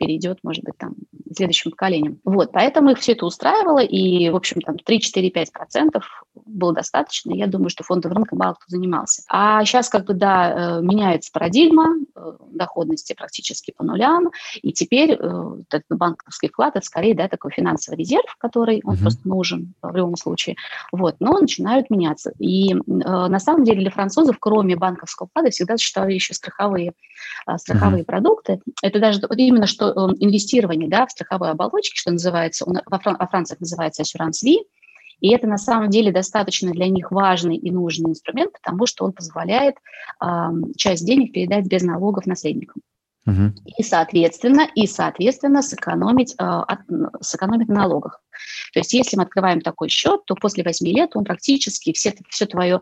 перейдет, 0.00 0.38
может 0.42 0.64
быть, 0.64 0.76
там 0.78 0.94
следующим 1.36 1.70
поколениям. 1.70 2.18
Вот, 2.24 2.50
поэтому 2.52 2.90
их 2.90 2.98
все 2.98 3.12
это 3.12 3.26
устраивало, 3.26 3.80
и, 3.80 4.30
в 4.30 4.36
общем, 4.36 4.60
там 4.62 4.76
3-4-5% 4.76 6.00
было 6.46 6.72
достаточно. 6.72 7.32
Я 7.32 7.46
думаю, 7.46 7.68
что 7.68 7.84
фондовый 7.84 8.14
рынок 8.14 8.32
мало 8.32 8.54
кто 8.54 8.64
занимался. 8.68 9.22
А 9.28 9.64
сейчас, 9.64 9.88
как 9.88 10.06
бы, 10.06 10.14
да, 10.14 10.78
э, 10.78 10.82
меняется 10.82 11.30
парадигма, 11.32 11.96
э, 12.16 12.32
доходности 12.52 13.12
практически 13.12 13.72
по 13.76 13.84
нулям, 13.84 14.30
и 14.62 14.72
теперь 14.72 15.12
э, 15.12 15.56
этот 15.68 15.84
банковский 15.90 16.48
вклад, 16.48 16.76
это 16.76 16.86
скорее, 16.86 17.14
да, 17.14 17.28
такой 17.28 17.52
финансовый 17.52 17.96
резерв, 17.96 18.34
который 18.38 18.80
он 18.84 18.94
uh-huh. 18.94 19.02
просто 19.02 19.28
нужен 19.28 19.74
в 19.82 19.94
любом 19.94 20.16
случае. 20.16 20.56
Вот, 20.92 21.16
но 21.20 21.38
начинают 21.38 21.90
меняться. 21.90 22.32
И 22.38 22.74
на 22.86 23.38
самом 23.38 23.64
деле 23.64 23.82
для 23.82 23.90
французов, 23.90 24.36
кроме 24.40 24.76
банковского 24.76 25.28
вклада, 25.28 25.50
всегда 25.50 25.76
существовали 25.76 26.14
еще 26.14 26.32
страховые, 26.32 26.92
страховые 27.56 28.02
uh-huh. 28.02 28.06
продукты. 28.06 28.60
Это 28.82 28.98
даже 28.98 29.20
именно 29.36 29.66
что 29.66 29.89
инвестирование, 30.18 30.88
да, 30.88 31.06
в 31.06 31.10
страховой 31.10 31.50
оболочке, 31.50 31.96
что 31.96 32.12
называется, 32.12 32.64
во, 32.66 32.98
Фран- 32.98 33.16
во 33.18 33.26
Франции 33.26 33.56
называется 33.58 34.02
assurance 34.02 34.44
vie, 34.44 34.58
и 35.20 35.32
это 35.34 35.46
на 35.46 35.58
самом 35.58 35.90
деле 35.90 36.12
достаточно 36.12 36.72
для 36.72 36.88
них 36.88 37.10
важный 37.10 37.56
и 37.56 37.70
нужный 37.70 38.10
инструмент, 38.10 38.52
потому 38.52 38.86
что 38.86 39.04
он 39.04 39.12
позволяет 39.12 39.76
э, 40.22 40.26
часть 40.76 41.06
денег 41.06 41.32
передать 41.32 41.66
без 41.66 41.82
налогов 41.82 42.26
наследникам. 42.26 42.82
Угу. 43.26 43.52
И, 43.78 43.82
соответственно, 43.82 44.66
и, 44.74 44.86
соответственно, 44.86 45.62
сэкономить, 45.62 46.34
э, 46.38 46.42
от, 46.42 46.80
сэкономить 47.20 47.68
на 47.68 47.82
налогах. 47.82 48.22
То 48.72 48.80
есть 48.80 48.92
если 48.94 49.16
мы 49.16 49.24
открываем 49.24 49.60
такой 49.60 49.88
счет, 49.88 50.24
то 50.24 50.34
после 50.34 50.64
8 50.64 50.86
лет 50.86 51.10
он 51.14 51.24
практически, 51.24 51.92
все, 51.92 52.14
все 52.30 52.46
твое, 52.46 52.80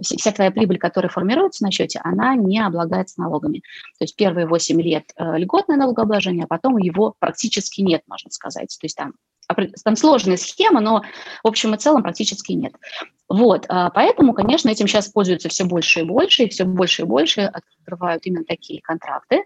вся 0.00 0.30
твоя 0.30 0.52
прибыль, 0.52 0.78
которая 0.78 1.10
формируется 1.10 1.64
на 1.64 1.72
счете, 1.72 2.00
она 2.04 2.36
не 2.36 2.60
облагается 2.64 3.20
налогами. 3.20 3.58
То 3.98 4.04
есть 4.04 4.14
первые 4.16 4.46
8 4.46 4.80
лет 4.80 5.10
э, 5.16 5.38
льготное 5.38 5.76
налогообложение, 5.76 6.44
а 6.44 6.48
потом 6.48 6.76
его 6.76 7.14
практически 7.18 7.80
нет, 7.80 8.02
можно 8.06 8.30
сказать. 8.30 8.76
То 8.80 8.84
есть 8.84 8.96
там 8.96 9.14
там 9.84 9.96
сложная 9.96 10.36
схема, 10.36 10.80
но 10.80 11.02
в 11.42 11.48
общем 11.48 11.74
и 11.74 11.78
целом 11.78 12.02
практически 12.02 12.52
нет. 12.52 12.72
Вот, 13.28 13.66
а, 13.68 13.90
поэтому, 13.90 14.34
конечно, 14.34 14.68
этим 14.70 14.88
сейчас 14.88 15.08
пользуются 15.08 15.48
все 15.48 15.64
больше 15.64 16.00
и 16.00 16.04
больше, 16.04 16.44
и 16.44 16.48
все 16.48 16.64
больше 16.64 17.02
и 17.02 17.04
больше 17.04 17.42
открывают 17.42 18.26
именно 18.26 18.44
такие 18.44 18.80
контракты, 18.82 19.44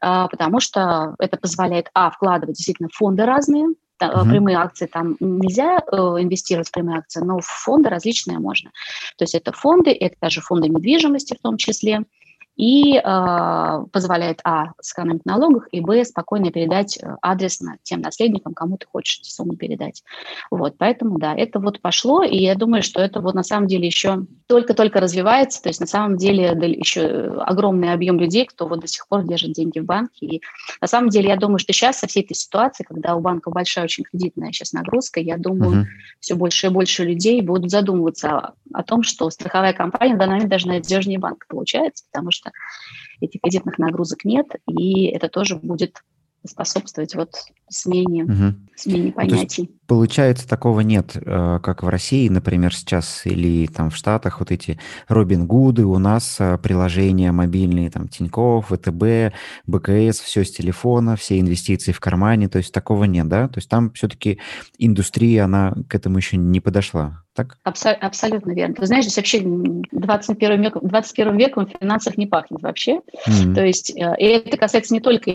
а, 0.00 0.28
потому 0.28 0.60
что 0.60 1.14
это 1.18 1.38
позволяет, 1.38 1.88
а, 1.94 2.10
вкладывать 2.10 2.56
действительно 2.56 2.88
фонды 2.92 3.24
разные, 3.24 3.68
Uh-huh. 4.02 4.28
Прямые 4.28 4.56
акции 4.56 4.86
там 4.86 5.16
нельзя 5.20 5.78
э, 5.78 5.96
инвестировать 5.96 6.68
в 6.68 6.72
прямые 6.72 6.98
акции, 6.98 7.20
но 7.20 7.38
в 7.38 7.46
фонды 7.46 7.88
различные 7.88 8.40
можно. 8.40 8.72
То 9.16 9.22
есть 9.22 9.36
это 9.36 9.52
фонды, 9.52 9.92
это 9.92 10.16
даже 10.20 10.40
фонды 10.40 10.68
недвижимости 10.68 11.36
в 11.36 11.40
том 11.40 11.56
числе, 11.56 12.02
и 12.62 12.96
э, 12.96 13.84
позволяет, 13.90 14.38
а, 14.44 14.68
сэкономить 14.80 15.26
налогах, 15.26 15.66
и, 15.72 15.80
б, 15.80 16.04
спокойно 16.04 16.52
передать 16.52 16.96
э, 16.96 17.16
адресно 17.20 17.78
тем 17.82 18.02
наследникам, 18.02 18.54
кому 18.54 18.76
ты 18.76 18.86
хочешь 18.86 19.18
эти 19.18 19.30
суммы 19.30 19.56
передать. 19.56 20.04
Вот, 20.48 20.76
поэтому, 20.78 21.18
да, 21.18 21.34
это 21.34 21.58
вот 21.58 21.80
пошло, 21.80 22.22
и 22.22 22.36
я 22.36 22.54
думаю, 22.54 22.84
что 22.84 23.00
это 23.00 23.20
вот 23.20 23.34
на 23.34 23.42
самом 23.42 23.66
деле 23.66 23.88
еще 23.88 24.26
только-только 24.46 25.00
развивается, 25.00 25.60
то 25.60 25.70
есть 25.70 25.80
на 25.80 25.88
самом 25.88 26.16
деле 26.18 26.52
еще 26.78 27.34
огромный 27.44 27.92
объем 27.92 28.20
людей, 28.20 28.46
кто 28.46 28.68
вот 28.68 28.78
до 28.78 28.86
сих 28.86 29.08
пор 29.08 29.24
держит 29.24 29.54
деньги 29.54 29.80
в 29.80 29.84
банке, 29.84 30.24
и 30.24 30.42
на 30.80 30.86
самом 30.86 31.08
деле 31.08 31.30
я 31.30 31.36
думаю, 31.36 31.58
что 31.58 31.72
сейчас 31.72 31.98
со 31.98 32.06
всей 32.06 32.22
этой 32.22 32.34
ситуации, 32.34 32.84
когда 32.84 33.16
у 33.16 33.20
банка 33.20 33.50
большая 33.50 33.86
очень 33.86 34.04
кредитная 34.04 34.52
сейчас 34.52 34.72
нагрузка, 34.72 35.18
я 35.18 35.36
думаю, 35.36 35.82
uh-huh. 35.82 35.86
все 36.20 36.36
больше 36.36 36.68
и 36.68 36.70
больше 36.70 37.04
людей 37.04 37.42
будут 37.42 37.72
задумываться 37.72 38.30
о, 38.30 38.54
о 38.72 38.84
том, 38.84 39.02
что 39.02 39.28
страховая 39.30 39.72
компания 39.72 40.14
в 40.14 40.18
данный 40.18 40.34
момент 40.34 40.50
даже 40.50 40.68
надежнее 40.68 41.18
банка 41.18 41.46
получается, 41.48 42.04
потому 42.12 42.30
что 42.30 42.51
этих 43.20 43.40
кредитных 43.40 43.78
нагрузок 43.78 44.24
нет, 44.24 44.46
и 44.68 45.06
это 45.06 45.28
тоже 45.28 45.56
будет 45.56 46.02
способствовать 46.46 47.14
вот 47.14 47.34
смене, 47.68 48.24
угу. 48.24 48.54
смене 48.76 49.06
ну, 49.06 49.12
понятий. 49.12 49.70
Ну, 49.70 49.78
получается, 49.86 50.48
такого 50.48 50.80
нет, 50.80 51.12
э, 51.14 51.60
как 51.62 51.82
в 51.82 51.88
России, 51.88 52.28
например, 52.28 52.74
сейчас, 52.74 53.22
или 53.24 53.66
там 53.66 53.90
в 53.90 53.96
Штатах 53.96 54.40
вот 54.40 54.50
эти 54.50 54.78
Робин 55.08 55.46
Гуды, 55.46 55.84
у 55.84 55.98
нас 55.98 56.36
э, 56.40 56.58
приложения 56.58 57.32
мобильные, 57.32 57.90
там 57.90 58.08
Тинькофф, 58.08 58.66
ВТБ, 58.66 59.34
БКС, 59.66 60.20
все 60.20 60.44
с 60.44 60.50
телефона, 60.50 61.16
все 61.16 61.38
инвестиции 61.40 61.92
в 61.92 62.00
кармане, 62.00 62.48
то 62.48 62.58
есть 62.58 62.72
такого 62.72 63.04
нет, 63.04 63.28
да? 63.28 63.48
То 63.48 63.58
есть 63.58 63.68
там 63.68 63.92
все-таки 63.92 64.38
индустрия, 64.78 65.44
она 65.44 65.74
к 65.88 65.94
этому 65.94 66.18
еще 66.18 66.36
не 66.36 66.60
подошла. 66.60 67.22
Так? 67.34 67.56
Абсо- 67.64 67.96
абсолютно 67.98 68.52
верно. 68.52 68.74
Ты 68.74 68.86
знаешь, 68.86 69.04
здесь 69.04 69.16
вообще 69.16 69.40
21 69.40 70.60
веком, 70.60 70.86
21 70.86 71.36
веком 71.38 71.66
в 71.66 71.70
финансах 71.80 72.18
не 72.18 72.26
пахнет 72.26 72.60
вообще. 72.62 73.00
Mm-hmm. 73.26 73.54
То 73.54 73.64
есть 73.64 73.90
э, 73.96 74.14
и 74.18 74.24
это 74.24 74.56
касается 74.58 74.92
не 74.92 75.00
только 75.00 75.30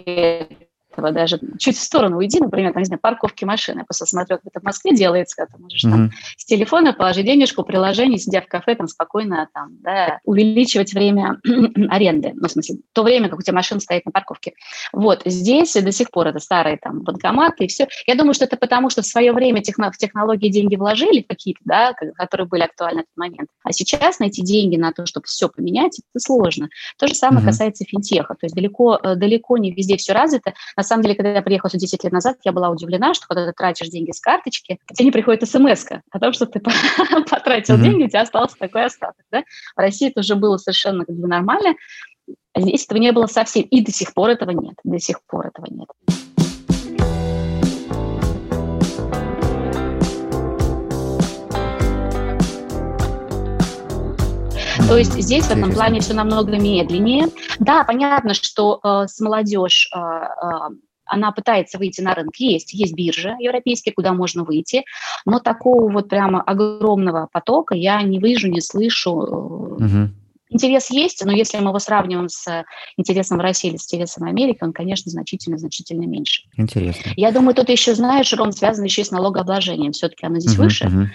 этого 0.97 1.11
даже 1.11 1.39
чуть 1.59 1.77
в 1.77 1.81
сторону 1.81 2.17
уйди, 2.17 2.39
например, 2.39 2.73
там, 2.73 2.81
не 2.81 2.85
знаю, 2.85 2.99
парковки 2.99 3.45
машины. 3.45 3.79
Я 3.79 3.85
просто 3.85 4.05
смотрю, 4.05 4.37
как 4.37 4.45
это 4.47 4.59
в 4.59 4.63
Москве 4.63 4.95
делается, 4.95 5.35
когда 5.35 5.55
ты 5.55 5.61
можешь 5.61 5.83
mm-hmm. 5.83 5.91
там 5.91 6.11
с 6.35 6.45
телефона 6.45 6.93
положить 6.93 7.25
денежку, 7.25 7.63
приложение, 7.63 8.17
сидя 8.17 8.41
в 8.41 8.47
кафе, 8.47 8.75
там 8.75 8.87
спокойно 8.87 9.47
там, 9.53 9.77
да, 9.81 10.19
увеличивать 10.23 10.93
время 10.93 11.39
аренды. 11.89 12.33
Ну, 12.35 12.47
в 12.47 12.51
смысле, 12.51 12.77
то 12.93 13.03
время, 13.03 13.29
как 13.29 13.39
у 13.39 13.41
тебя 13.41 13.53
машина 13.53 13.79
стоит 13.79 14.05
на 14.05 14.11
парковке. 14.11 14.53
Вот, 14.91 15.21
здесь 15.25 15.73
до 15.73 15.91
сих 15.91 16.09
пор 16.11 16.27
это 16.27 16.39
старые 16.39 16.77
там 16.77 17.01
банкоматы 17.01 17.65
и 17.65 17.67
все. 17.67 17.87
Я 18.05 18.15
думаю, 18.15 18.33
что 18.33 18.45
это 18.45 18.57
потому, 18.57 18.89
что 18.89 19.01
в 19.01 19.05
свое 19.05 19.31
время 19.33 19.61
техно- 19.61 19.91
в 19.91 19.97
технологии 19.97 20.49
деньги 20.49 20.75
вложили 20.75 21.21
какие-то, 21.21 21.59
да, 21.63 21.93
которые 21.93 22.47
были 22.47 22.61
актуальны 22.61 23.01
в 23.01 23.03
этот 23.03 23.17
момент. 23.17 23.49
А 23.63 23.71
сейчас 23.71 24.19
найти 24.19 24.41
деньги 24.41 24.77
на 24.77 24.91
то, 24.91 25.05
чтобы 25.05 25.25
все 25.25 25.49
поменять, 25.49 25.99
это 25.99 26.19
сложно. 26.19 26.69
То 26.97 27.07
же 27.07 27.13
самое 27.13 27.43
mm-hmm. 27.43 27.47
касается 27.47 27.85
финтеха. 27.85 28.33
То 28.33 28.45
есть 28.45 28.55
далеко, 28.55 28.99
э, 29.01 29.15
далеко 29.15 29.57
не 29.57 29.71
везде 29.71 29.97
все 29.97 30.13
развито. 30.13 30.53
На 30.75 30.83
самом 30.87 31.03
деле, 31.03 31.15
когда 31.15 31.33
я 31.33 31.41
приехала 31.41 31.69
10 31.71 32.03
лет 32.03 32.13
назад, 32.13 32.37
я 32.43 32.51
была 32.51 32.69
удивлена, 32.69 33.13
что 33.13 33.27
когда 33.27 33.45
ты 33.45 33.53
тратишь 33.53 33.89
деньги 33.89 34.11
с 34.11 34.19
карточки, 34.19 34.79
тебе 34.93 35.05
не 35.05 35.11
приходит 35.11 35.47
смс 35.47 35.85
о 36.11 36.19
том, 36.19 36.33
что 36.33 36.45
ты 36.45 36.59
потратил 37.29 37.75
mm-hmm. 37.75 37.81
деньги, 37.81 38.03
у 38.03 38.09
тебя 38.09 38.21
остался 38.21 38.55
такой 38.57 38.85
остаток. 38.85 39.25
Да? 39.31 39.43
В 39.75 39.79
России 39.79 40.09
это 40.09 40.21
уже 40.21 40.35
было 40.35 40.57
совершенно 40.57 41.05
как 41.05 41.15
бы 41.15 41.27
нормально, 41.27 41.75
здесь 42.55 42.85
этого 42.85 42.97
не 42.97 43.11
было 43.11 43.27
совсем, 43.27 43.63
и 43.63 43.81
до 43.81 43.91
сих 43.91 44.13
пор 44.13 44.29
этого 44.29 44.51
нет, 44.51 44.75
до 44.83 44.99
сих 44.99 45.21
пор 45.25 45.47
этого 45.47 45.65
нет. 45.69 45.87
То 54.87 54.97
есть 54.97 55.21
здесь 55.21 55.43
в 55.45 55.51
этом 55.51 55.73
плане 55.73 55.99
все 55.99 56.13
намного 56.13 56.57
медленнее. 56.57 57.27
Да, 57.59 57.83
понятно, 57.83 58.33
что 58.33 58.79
э, 58.81 59.07
с 59.07 59.19
молодежь 59.19 59.89
э, 59.93 59.99
э, 59.99 60.49
она 61.05 61.31
пытается 61.33 61.77
выйти 61.77 61.99
на 61.99 62.15
рынок. 62.15 62.37
Есть, 62.37 62.73
есть 62.73 62.93
биржи 62.93 63.35
европейские, 63.39 63.93
куда 63.93 64.13
можно 64.13 64.45
выйти, 64.45 64.85
но 65.25 65.39
такого 65.39 65.91
вот 65.91 66.07
прямо 66.07 66.41
огромного 66.41 67.27
потока 67.31 67.75
я 67.75 68.01
не 68.01 68.19
вижу, 68.19 68.47
не 68.47 68.61
слышу. 68.61 69.11
Угу. 69.11 70.09
Интерес 70.49 70.89
есть, 70.89 71.23
но 71.25 71.33
если 71.33 71.57
мы 71.57 71.71
его 71.71 71.79
сравниваем 71.79 72.29
с 72.29 72.63
интересом 72.95 73.39
в 73.39 73.41
России 73.41 73.69
или 73.69 73.75
с 73.75 73.85
интересом 73.85 74.25
в 74.25 74.29
Америке, 74.29 74.59
он, 74.61 74.71
конечно, 74.71 75.11
значительно-значительно 75.11 76.05
меньше. 76.05 76.43
Интересно. 76.55 77.11
Я 77.17 77.33
думаю, 77.33 77.53
тут 77.53 77.67
еще, 77.67 77.93
знаешь, 77.93 78.31
Ром, 78.31 78.53
связан 78.53 78.85
еще 78.85 79.01
и 79.01 79.05
с 79.05 79.11
налогообложением. 79.11 79.91
Все-таки 79.91 80.25
оно 80.25 80.39
здесь 80.39 80.55
uh 80.55 80.63
выше. 80.63 80.85
uh 80.85 81.07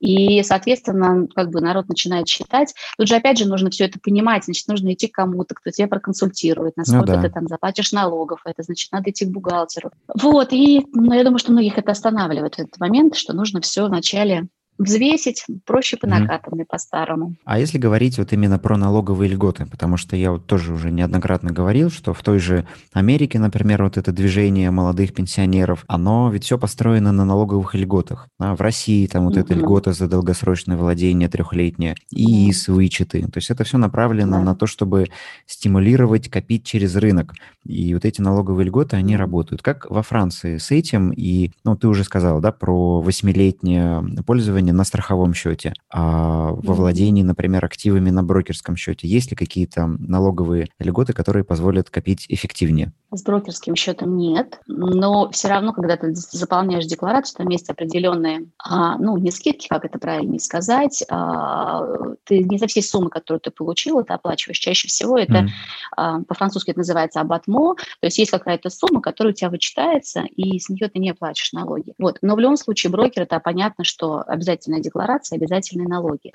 И, 0.00 0.42
соответственно, 0.42 1.26
как 1.34 1.50
бы 1.50 1.60
народ 1.60 1.88
начинает 1.88 2.28
считать. 2.28 2.74
Тут 2.96 3.08
же, 3.08 3.16
опять 3.16 3.38
же, 3.38 3.48
нужно 3.48 3.70
все 3.70 3.86
это 3.86 3.98
понимать. 3.98 4.44
Значит, 4.44 4.68
нужно 4.68 4.92
идти 4.92 5.08
к 5.08 5.14
кому-то, 5.14 5.54
кто 5.54 5.70
тебя 5.70 5.88
проконсультирует, 5.88 6.76
насколько 6.76 7.16
ну, 7.16 7.16
да. 7.16 7.22
ты 7.22 7.30
там 7.30 7.48
заплатишь 7.48 7.92
налогов. 7.92 8.40
Это 8.44 8.62
значит, 8.62 8.92
надо 8.92 9.10
идти 9.10 9.24
к 9.24 9.30
бухгалтеру. 9.30 9.90
Вот, 10.14 10.52
и 10.52 10.86
ну, 10.92 11.12
я 11.12 11.24
думаю, 11.24 11.38
что 11.38 11.52
многих 11.52 11.78
это 11.78 11.92
останавливает 11.92 12.54
в 12.54 12.58
этот 12.58 12.78
момент, 12.78 13.16
что 13.16 13.32
нужно 13.32 13.60
все 13.60 13.86
вначале 13.86 14.48
взвесить, 14.78 15.44
проще 15.66 15.96
по 15.96 16.06
накатанной, 16.06 16.64
mm. 16.64 16.68
по-старому. 16.68 17.34
А 17.44 17.58
если 17.58 17.78
говорить 17.78 18.18
вот 18.18 18.32
именно 18.32 18.58
про 18.58 18.76
налоговые 18.76 19.30
льготы, 19.30 19.66
потому 19.66 19.96
что 19.96 20.16
я 20.16 20.32
вот 20.32 20.46
тоже 20.46 20.72
уже 20.72 20.90
неоднократно 20.90 21.50
говорил, 21.50 21.90
что 21.90 22.14
в 22.14 22.22
той 22.22 22.38
же 22.38 22.66
Америке, 22.92 23.38
например, 23.38 23.82
вот 23.82 23.96
это 23.96 24.12
движение 24.12 24.70
молодых 24.70 25.14
пенсионеров, 25.14 25.84
оно 25.88 26.30
ведь 26.30 26.44
все 26.44 26.58
построено 26.58 27.12
на 27.12 27.24
налоговых 27.24 27.74
льготах. 27.74 28.28
А 28.38 28.54
в 28.54 28.60
России 28.60 29.06
там 29.06 29.24
вот 29.24 29.36
mm-hmm. 29.36 29.40
эта 29.40 29.54
льгота 29.54 29.92
за 29.92 30.08
долгосрочное 30.08 30.76
владение 30.76 31.28
трехлетнее, 31.28 31.96
ИИС, 32.10 32.68
mm-hmm. 32.68 32.72
вычеты. 32.72 33.22
То 33.22 33.38
есть 33.38 33.50
это 33.50 33.64
все 33.64 33.78
направлено 33.78 34.38
yeah. 34.38 34.44
на 34.44 34.54
то, 34.54 34.66
чтобы 34.66 35.06
стимулировать, 35.46 36.28
копить 36.28 36.64
через 36.64 36.96
рынок. 36.96 37.34
И 37.64 37.92
вот 37.94 38.04
эти 38.04 38.20
налоговые 38.20 38.66
льготы, 38.66 38.96
они 38.96 39.16
работают. 39.16 39.62
Как 39.62 39.90
во 39.90 40.02
Франции 40.02 40.58
с 40.58 40.70
этим? 40.70 41.10
И, 41.10 41.50
ну, 41.64 41.76
ты 41.76 41.88
уже 41.88 42.04
сказал, 42.04 42.40
да, 42.40 42.52
про 42.52 43.00
восьмилетнее 43.00 44.04
пользование 44.26 44.67
инвестирования 44.68 44.72
на 44.72 44.84
страховом 44.84 45.34
счете, 45.34 45.74
а 45.90 46.52
во 46.52 46.74
владении, 46.74 47.22
например, 47.22 47.64
активами 47.64 48.10
на 48.10 48.22
брокерском 48.22 48.76
счете? 48.76 49.08
Есть 49.08 49.30
ли 49.30 49.36
какие-то 49.36 49.86
налоговые 49.86 50.68
льготы, 50.78 51.12
которые 51.12 51.44
позволят 51.44 51.90
копить 51.90 52.26
эффективнее? 52.28 52.92
С 53.10 53.22
брокерским 53.22 53.74
счетом 53.74 54.16
нет, 54.18 54.60
но 54.66 55.30
все 55.30 55.48
равно, 55.48 55.72
когда 55.72 55.96
ты 55.96 56.14
заполняешь 56.14 56.84
декларацию, 56.84 57.38
там 57.38 57.48
есть 57.48 57.70
определенные, 57.70 58.48
а, 58.62 58.98
ну, 58.98 59.16
не 59.16 59.30
скидки, 59.30 59.66
как 59.66 59.86
это 59.86 59.98
правильно 59.98 60.38
сказать, 60.38 61.02
а, 61.10 61.82
ты 62.24 62.40
не 62.44 62.58
за 62.58 62.66
все 62.66 62.82
суммы, 62.82 63.08
которые 63.08 63.40
ты 63.40 63.50
получил, 63.50 64.00
это 64.00 64.14
оплачиваешь. 64.14 64.58
Чаще 64.58 64.88
всего 64.88 65.16
это, 65.16 65.48
mm. 65.96 66.24
по-французски 66.24 66.70
это 66.70 66.80
называется 66.80 67.20
абатмо, 67.20 67.76
то 67.76 68.06
есть 68.06 68.18
есть 68.18 68.30
какая-то 68.30 68.68
сумма, 68.68 69.00
которая 69.00 69.32
у 69.32 69.36
тебя 69.36 69.48
вычитается, 69.48 70.24
и 70.36 70.58
с 70.58 70.68
нее 70.68 70.88
ты 70.88 70.98
не 70.98 71.14
платишь 71.14 71.52
налоги. 71.52 71.94
Вот. 71.98 72.18
Но 72.20 72.34
в 72.34 72.38
любом 72.38 72.58
случае 72.58 72.90
брокер, 72.90 73.22
это 73.22 73.40
понятно, 73.40 73.84
что 73.84 74.22
обязательная 74.58 74.80
декларация, 74.80 75.36
обязательные 75.36 75.88
налоги. 75.88 76.32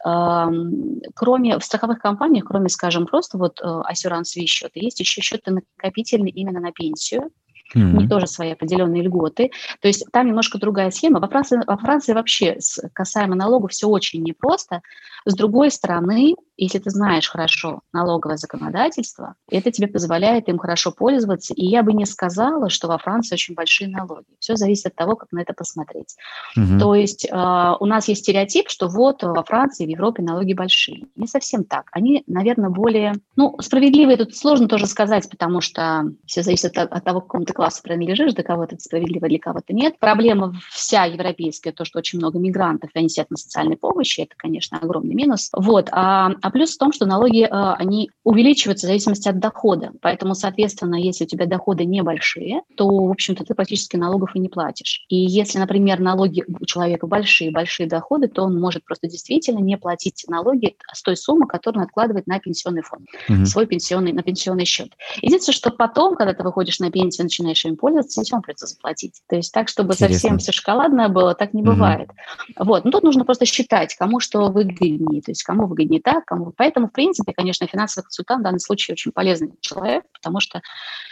Кроме, 1.13 1.59
в 1.59 1.63
страховых 1.63 1.99
компаниях, 1.99 2.45
кроме, 2.45 2.69
скажем, 2.69 3.05
просто 3.05 3.37
вот 3.37 3.61
Assurance 3.61 4.35
V 4.35 4.45
счета, 4.45 4.71
есть 4.75 4.99
еще 4.99 5.21
счеты 5.21 5.51
накопительные 5.51 6.31
именно 6.31 6.59
на 6.59 6.71
пенсию, 6.71 7.29
Mm-hmm. 7.75 7.95
У 7.95 8.01
них 8.01 8.09
тоже 8.09 8.27
свои 8.27 8.51
определенные 8.51 9.03
льготы. 9.03 9.51
То 9.81 9.87
есть 9.87 10.05
там 10.11 10.27
немножко 10.27 10.59
другая 10.59 10.91
схема. 10.91 11.19
Во 11.19 11.27
Франции, 11.27 11.61
во 11.65 11.77
Франции 11.77 12.13
вообще 12.13 12.57
касаемо 12.93 13.35
налогов 13.35 13.71
все 13.71 13.87
очень 13.87 14.23
непросто. 14.23 14.81
С 15.25 15.35
другой 15.35 15.71
стороны, 15.71 16.35
если 16.57 16.79
ты 16.79 16.89
знаешь 16.89 17.29
хорошо 17.29 17.81
налоговое 17.93 18.37
законодательство, 18.37 19.35
это 19.49 19.71
тебе 19.71 19.87
позволяет 19.87 20.49
им 20.49 20.57
хорошо 20.59 20.91
пользоваться. 20.91 21.53
И 21.53 21.65
я 21.65 21.81
бы 21.81 21.93
не 21.93 22.05
сказала, 22.05 22.69
что 22.69 22.87
во 22.87 22.97
Франции 22.97 23.35
очень 23.35 23.55
большие 23.55 23.89
налоги. 23.89 24.25
Все 24.39 24.55
зависит 24.55 24.87
от 24.87 24.95
того, 24.95 25.15
как 25.15 25.31
на 25.31 25.39
это 25.39 25.53
посмотреть. 25.53 26.15
Угу. 26.55 26.79
То 26.79 26.95
есть 26.95 27.25
э, 27.25 27.31
у 27.33 27.85
нас 27.85 28.07
есть 28.07 28.21
стереотип, 28.21 28.69
что 28.69 28.87
вот 28.87 29.23
во 29.23 29.43
Франции, 29.43 29.85
в 29.85 29.89
Европе 29.89 30.21
налоги 30.21 30.53
большие. 30.53 31.07
Не 31.15 31.27
совсем 31.27 31.63
так. 31.63 31.85
Они, 31.91 32.23
наверное, 32.27 32.69
более... 32.69 33.13
Ну, 33.35 33.55
справедливые 33.59 34.17
тут 34.17 34.35
сложно 34.35 34.67
тоже 34.67 34.85
сказать, 34.85 35.29
потому 35.29 35.61
что 35.61 36.11
все 36.25 36.43
зависит 36.43 36.77
от, 36.77 36.91
от 36.91 37.03
того, 37.03 37.21
к 37.21 37.25
какому 37.25 37.45
ты 37.45 37.52
классу 37.53 37.81
принадлежишь, 37.83 38.33
для 38.33 38.43
кого-то 38.43 38.75
это 38.75 38.83
справедливо, 38.83 39.27
для 39.27 39.39
кого-то 39.39 39.73
нет. 39.73 39.97
Проблема 39.99 40.53
вся 40.71 41.05
европейская, 41.05 41.71
то, 41.71 41.85
что 41.85 41.99
очень 41.99 42.19
много 42.19 42.39
мигрантов, 42.39 42.89
и 42.93 42.99
они 42.99 43.09
сидят 43.09 43.31
на 43.31 43.37
социальной 43.37 43.77
помощи, 43.77 44.21
это, 44.21 44.33
конечно, 44.37 44.77
огромный 44.79 45.15
минус. 45.15 45.49
Вот. 45.53 45.89
А, 45.91 46.31
а 46.41 46.51
плюс 46.51 46.75
в 46.75 46.77
том, 46.77 46.91
что 46.91 47.05
налоги, 47.05 47.47
а, 47.49 47.75
они 47.75 48.09
увеличиваются 48.23 48.87
в 48.87 48.89
зависимости 48.89 49.27
от 49.29 49.39
дохода. 49.39 49.91
Поэтому, 50.01 50.35
соответственно, 50.35 50.95
если 50.95 51.25
у 51.25 51.27
тебя 51.27 51.45
доходы 51.45 51.85
небольшие, 51.85 52.61
то, 52.75 52.87
в 52.87 53.11
общем-то, 53.11 53.43
ты 53.43 53.53
практически 53.53 53.95
налогов 53.95 54.35
и 54.35 54.39
не 54.39 54.49
платишь. 54.49 55.05
И 55.09 55.15
если, 55.15 55.59
например, 55.59 55.99
налоги 55.99 56.43
у 56.47 56.65
человека 56.65 57.07
большие, 57.07 57.51
большие 57.51 57.87
доходы, 57.87 58.27
то 58.27 58.43
он 58.43 58.59
может 58.59 58.83
просто 58.85 59.07
действительно 59.07 59.59
не 59.59 59.77
платить 59.77 60.25
налоги 60.27 60.75
с 60.93 61.01
той 61.01 61.17
суммы, 61.17 61.47
которую 61.47 61.81
он 61.81 61.87
откладывает 61.87 62.27
на 62.27 62.39
пенсионный 62.39 62.81
фонд, 62.81 63.07
угу. 63.29 63.45
свой 63.45 63.65
пенсионный, 63.65 64.13
на 64.13 64.23
пенсионный 64.23 64.65
счет. 64.65 64.89
Единственное, 65.21 65.55
что 65.55 65.71
потом, 65.71 66.15
когда 66.15 66.33
ты 66.33 66.43
выходишь 66.43 66.79
на 66.79 66.91
пенсию, 66.91 67.25
начинаешь 67.25 67.42
им 67.51 67.77
пользоваться, 67.77 68.21
все 68.21 68.31
равно 68.31 68.43
придется 68.43 68.67
заплатить. 68.67 69.21
То 69.27 69.35
есть 69.35 69.53
так, 69.53 69.67
чтобы 69.67 69.93
Интересно. 69.93 70.13
совсем 70.13 70.37
все 70.39 70.51
шоколадное 70.51 71.09
было, 71.09 71.35
так 71.35 71.53
не 71.53 71.61
угу. 71.61 71.71
бывает. 71.71 72.09
Вот. 72.57 72.85
Но 72.85 72.91
тут 72.91 73.03
нужно 73.03 73.25
просто 73.25 73.45
считать, 73.45 73.95
кому 73.95 74.19
что 74.19 74.51
выгоднее, 74.51 75.21
то 75.21 75.31
есть 75.31 75.43
кому 75.43 75.67
выгоднее 75.67 76.01
так, 76.01 76.25
кому... 76.25 76.53
Поэтому, 76.55 76.87
в 76.87 76.91
принципе, 76.91 77.33
конечно, 77.33 77.67
финансовый 77.67 78.03
консультант 78.03 78.41
в 78.41 78.43
данном 78.43 78.59
случае 78.59 78.93
очень 78.93 79.11
полезный 79.11 79.51
человек, 79.61 80.03
потому 80.13 80.39
что 80.39 80.61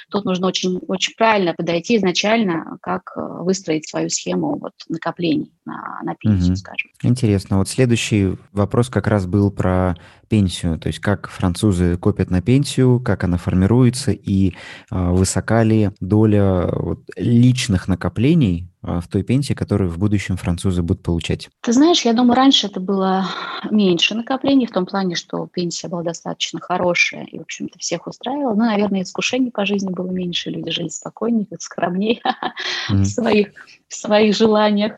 тут 0.09 0.25
нужно 0.25 0.47
очень, 0.47 0.79
очень 0.87 1.15
правильно 1.15 1.53
подойти 1.53 1.97
изначально, 1.97 2.77
как 2.81 3.13
э, 3.15 3.21
выстроить 3.21 3.87
свою 3.87 4.09
схему 4.09 4.57
вот, 4.59 4.73
накоплений 4.89 5.53
на, 5.65 5.99
на 6.03 6.15
пенсию, 6.15 6.53
угу. 6.53 6.57
скажем. 6.57 6.91
Интересно. 7.03 7.57
Вот 7.57 7.69
следующий 7.69 8.37
вопрос 8.51 8.89
как 8.89 9.07
раз 9.07 9.25
был 9.25 9.51
про 9.51 9.95
пенсию, 10.31 10.79
то 10.79 10.87
есть 10.87 10.99
как 10.99 11.29
французы 11.29 11.97
копят 11.97 12.31
на 12.31 12.41
пенсию, 12.41 13.01
как 13.01 13.25
она 13.25 13.37
формируется 13.37 14.11
и 14.13 14.53
э, 14.89 15.09
высока 15.11 15.61
ли 15.63 15.91
доля 15.99 16.71
личных 17.17 17.89
накоплений 17.89 18.70
а, 18.70 18.70
в 18.81 19.07
той 19.07 19.23
пенсии, 19.23 19.53
которую 19.53 19.89
в 19.89 19.97
будущем 19.97 20.37
французы 20.37 20.81
будут 20.81 21.03
получать? 21.03 21.49
Ты 21.61 21.73
знаешь, 21.73 22.01
я 22.01 22.13
думаю, 22.13 22.35
раньше 22.35 22.67
это 22.67 22.79
было 22.79 23.25
меньше 23.69 24.15
накоплений, 24.15 24.65
в 24.65 24.71
том 24.71 24.85
плане, 24.85 25.15
что 25.15 25.47
пенсия 25.47 25.87
была 25.87 26.03
достаточно 26.03 26.59
хорошая 26.59 27.25
и, 27.25 27.37
в 27.37 27.43
общем-то, 27.43 27.77
всех 27.79 28.07
устраивала. 28.07 28.53
Ну, 28.53 28.65
наверное, 28.65 29.03
искушений 29.03 29.51
по 29.51 29.65
жизни 29.65 29.89
было 29.89 30.09
меньше, 30.09 30.49
люди 30.49 30.71
жили 30.71 30.89
спокойнее, 30.89 31.47
скромнее 31.59 32.21
в 32.89 33.05
своих 33.05 33.49
в 33.87 33.95
своих 33.95 34.35
желаниях. 34.35 34.93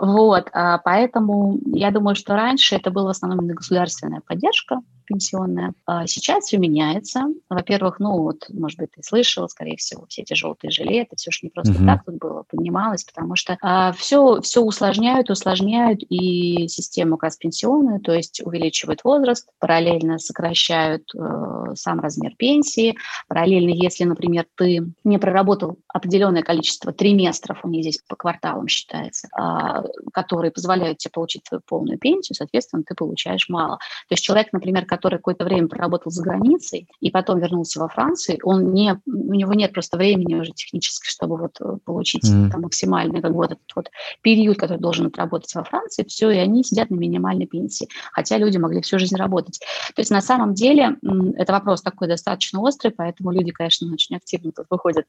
Вот, 0.00 0.48
а 0.52 0.78
поэтому 0.78 1.58
я 1.66 1.90
думаю, 1.90 2.14
что 2.14 2.34
раньше 2.34 2.76
это 2.76 2.90
была 2.92 3.08
в 3.08 3.10
основном 3.10 3.48
государственная 3.48 4.20
поддержка, 4.20 4.80
пенсионная. 5.06 5.72
А 5.86 6.06
сейчас 6.06 6.44
все 6.44 6.58
меняется. 6.58 7.26
Во-первых, 7.48 7.98
ну 7.98 8.22
вот, 8.22 8.46
может 8.50 8.78
быть, 8.78 8.90
ты 8.92 9.02
слышал, 9.02 9.48
скорее 9.48 9.76
всего, 9.76 10.06
все 10.08 10.22
эти 10.22 10.34
желтые 10.34 10.70
жилеты, 10.70 11.16
все 11.16 11.30
же 11.30 11.40
не 11.42 11.50
просто 11.50 11.72
угу. 11.72 11.86
так 11.86 12.04
тут 12.04 12.16
было, 12.16 12.44
поднималось, 12.48 13.04
потому 13.04 13.36
что 13.36 13.56
а, 13.62 13.92
все, 13.92 14.40
все 14.40 14.60
усложняют, 14.60 15.30
усложняют 15.30 16.02
и 16.08 16.68
систему 16.68 17.16
как 17.16 17.24
раз 17.24 17.36
пенсионную, 17.36 18.00
то 18.00 18.12
есть 18.12 18.40
увеличивают 18.44 19.04
возраст, 19.04 19.48
параллельно 19.58 20.18
сокращают 20.18 21.10
э, 21.14 21.74
сам 21.74 22.00
размер 22.00 22.34
пенсии, 22.36 22.96
параллельно, 23.28 23.70
если, 23.70 24.04
например, 24.04 24.46
ты 24.54 24.86
не 25.04 25.18
проработал 25.18 25.78
определенное 25.88 26.42
количество 26.42 26.92
триместров, 26.92 27.64
у 27.64 27.68
них 27.68 27.82
здесь 27.82 28.00
по 28.08 28.16
кварталам 28.16 28.68
считается, 28.68 29.28
а, 29.36 29.84
которые 30.12 30.50
позволяют 30.50 30.98
тебе 30.98 31.12
получить 31.12 31.44
твою 31.44 31.62
полную 31.66 31.98
пенсию, 31.98 32.36
соответственно, 32.36 32.82
ты 32.86 32.94
получаешь 32.94 33.48
мало. 33.48 33.76
То 34.08 34.12
есть 34.12 34.24
человек, 34.24 34.52
например, 34.52 34.86
который 34.96 35.18
какое-то 35.18 35.44
время 35.44 35.68
проработал 35.68 36.10
за 36.10 36.22
границей 36.22 36.88
и 37.00 37.10
потом 37.10 37.38
вернулся 37.38 37.80
во 37.80 37.88
Францию, 37.88 38.38
он 38.42 38.72
не, 38.72 38.98
у 39.06 39.34
него 39.34 39.52
нет 39.54 39.72
просто 39.72 39.96
времени 39.96 40.34
уже 40.34 40.52
технически, 40.52 41.08
чтобы 41.08 41.36
вот 41.36 41.56
э, 41.60 41.78
получить 41.84 42.24
mm. 42.24 42.50
там, 42.50 42.62
максимальный 42.62 43.20
как 43.20 43.32
бы, 43.32 43.36
вот 43.36 43.52
этот 43.52 43.72
вот 43.74 43.90
период, 44.22 44.58
который 44.58 44.78
должен 44.78 45.06
отработать 45.06 45.54
во 45.54 45.64
Франции, 45.64 46.04
все, 46.08 46.30
и 46.30 46.38
они 46.38 46.64
сидят 46.64 46.90
на 46.90 46.96
минимальной 46.96 47.46
пенсии, 47.46 47.88
хотя 48.12 48.38
люди 48.38 48.56
могли 48.56 48.80
всю 48.80 48.98
жизнь 48.98 49.16
работать. 49.16 49.60
То 49.94 50.00
есть 50.00 50.10
на 50.10 50.20
самом 50.20 50.54
деле 50.54 50.96
это 51.36 51.52
вопрос 51.52 51.82
такой 51.82 52.08
достаточно 52.08 52.60
острый, 52.60 52.90
поэтому 52.90 53.30
люди, 53.30 53.52
конечно, 53.52 53.92
очень 53.92 54.16
активно 54.16 54.52
тут 54.52 54.66
выходят 54.70 55.06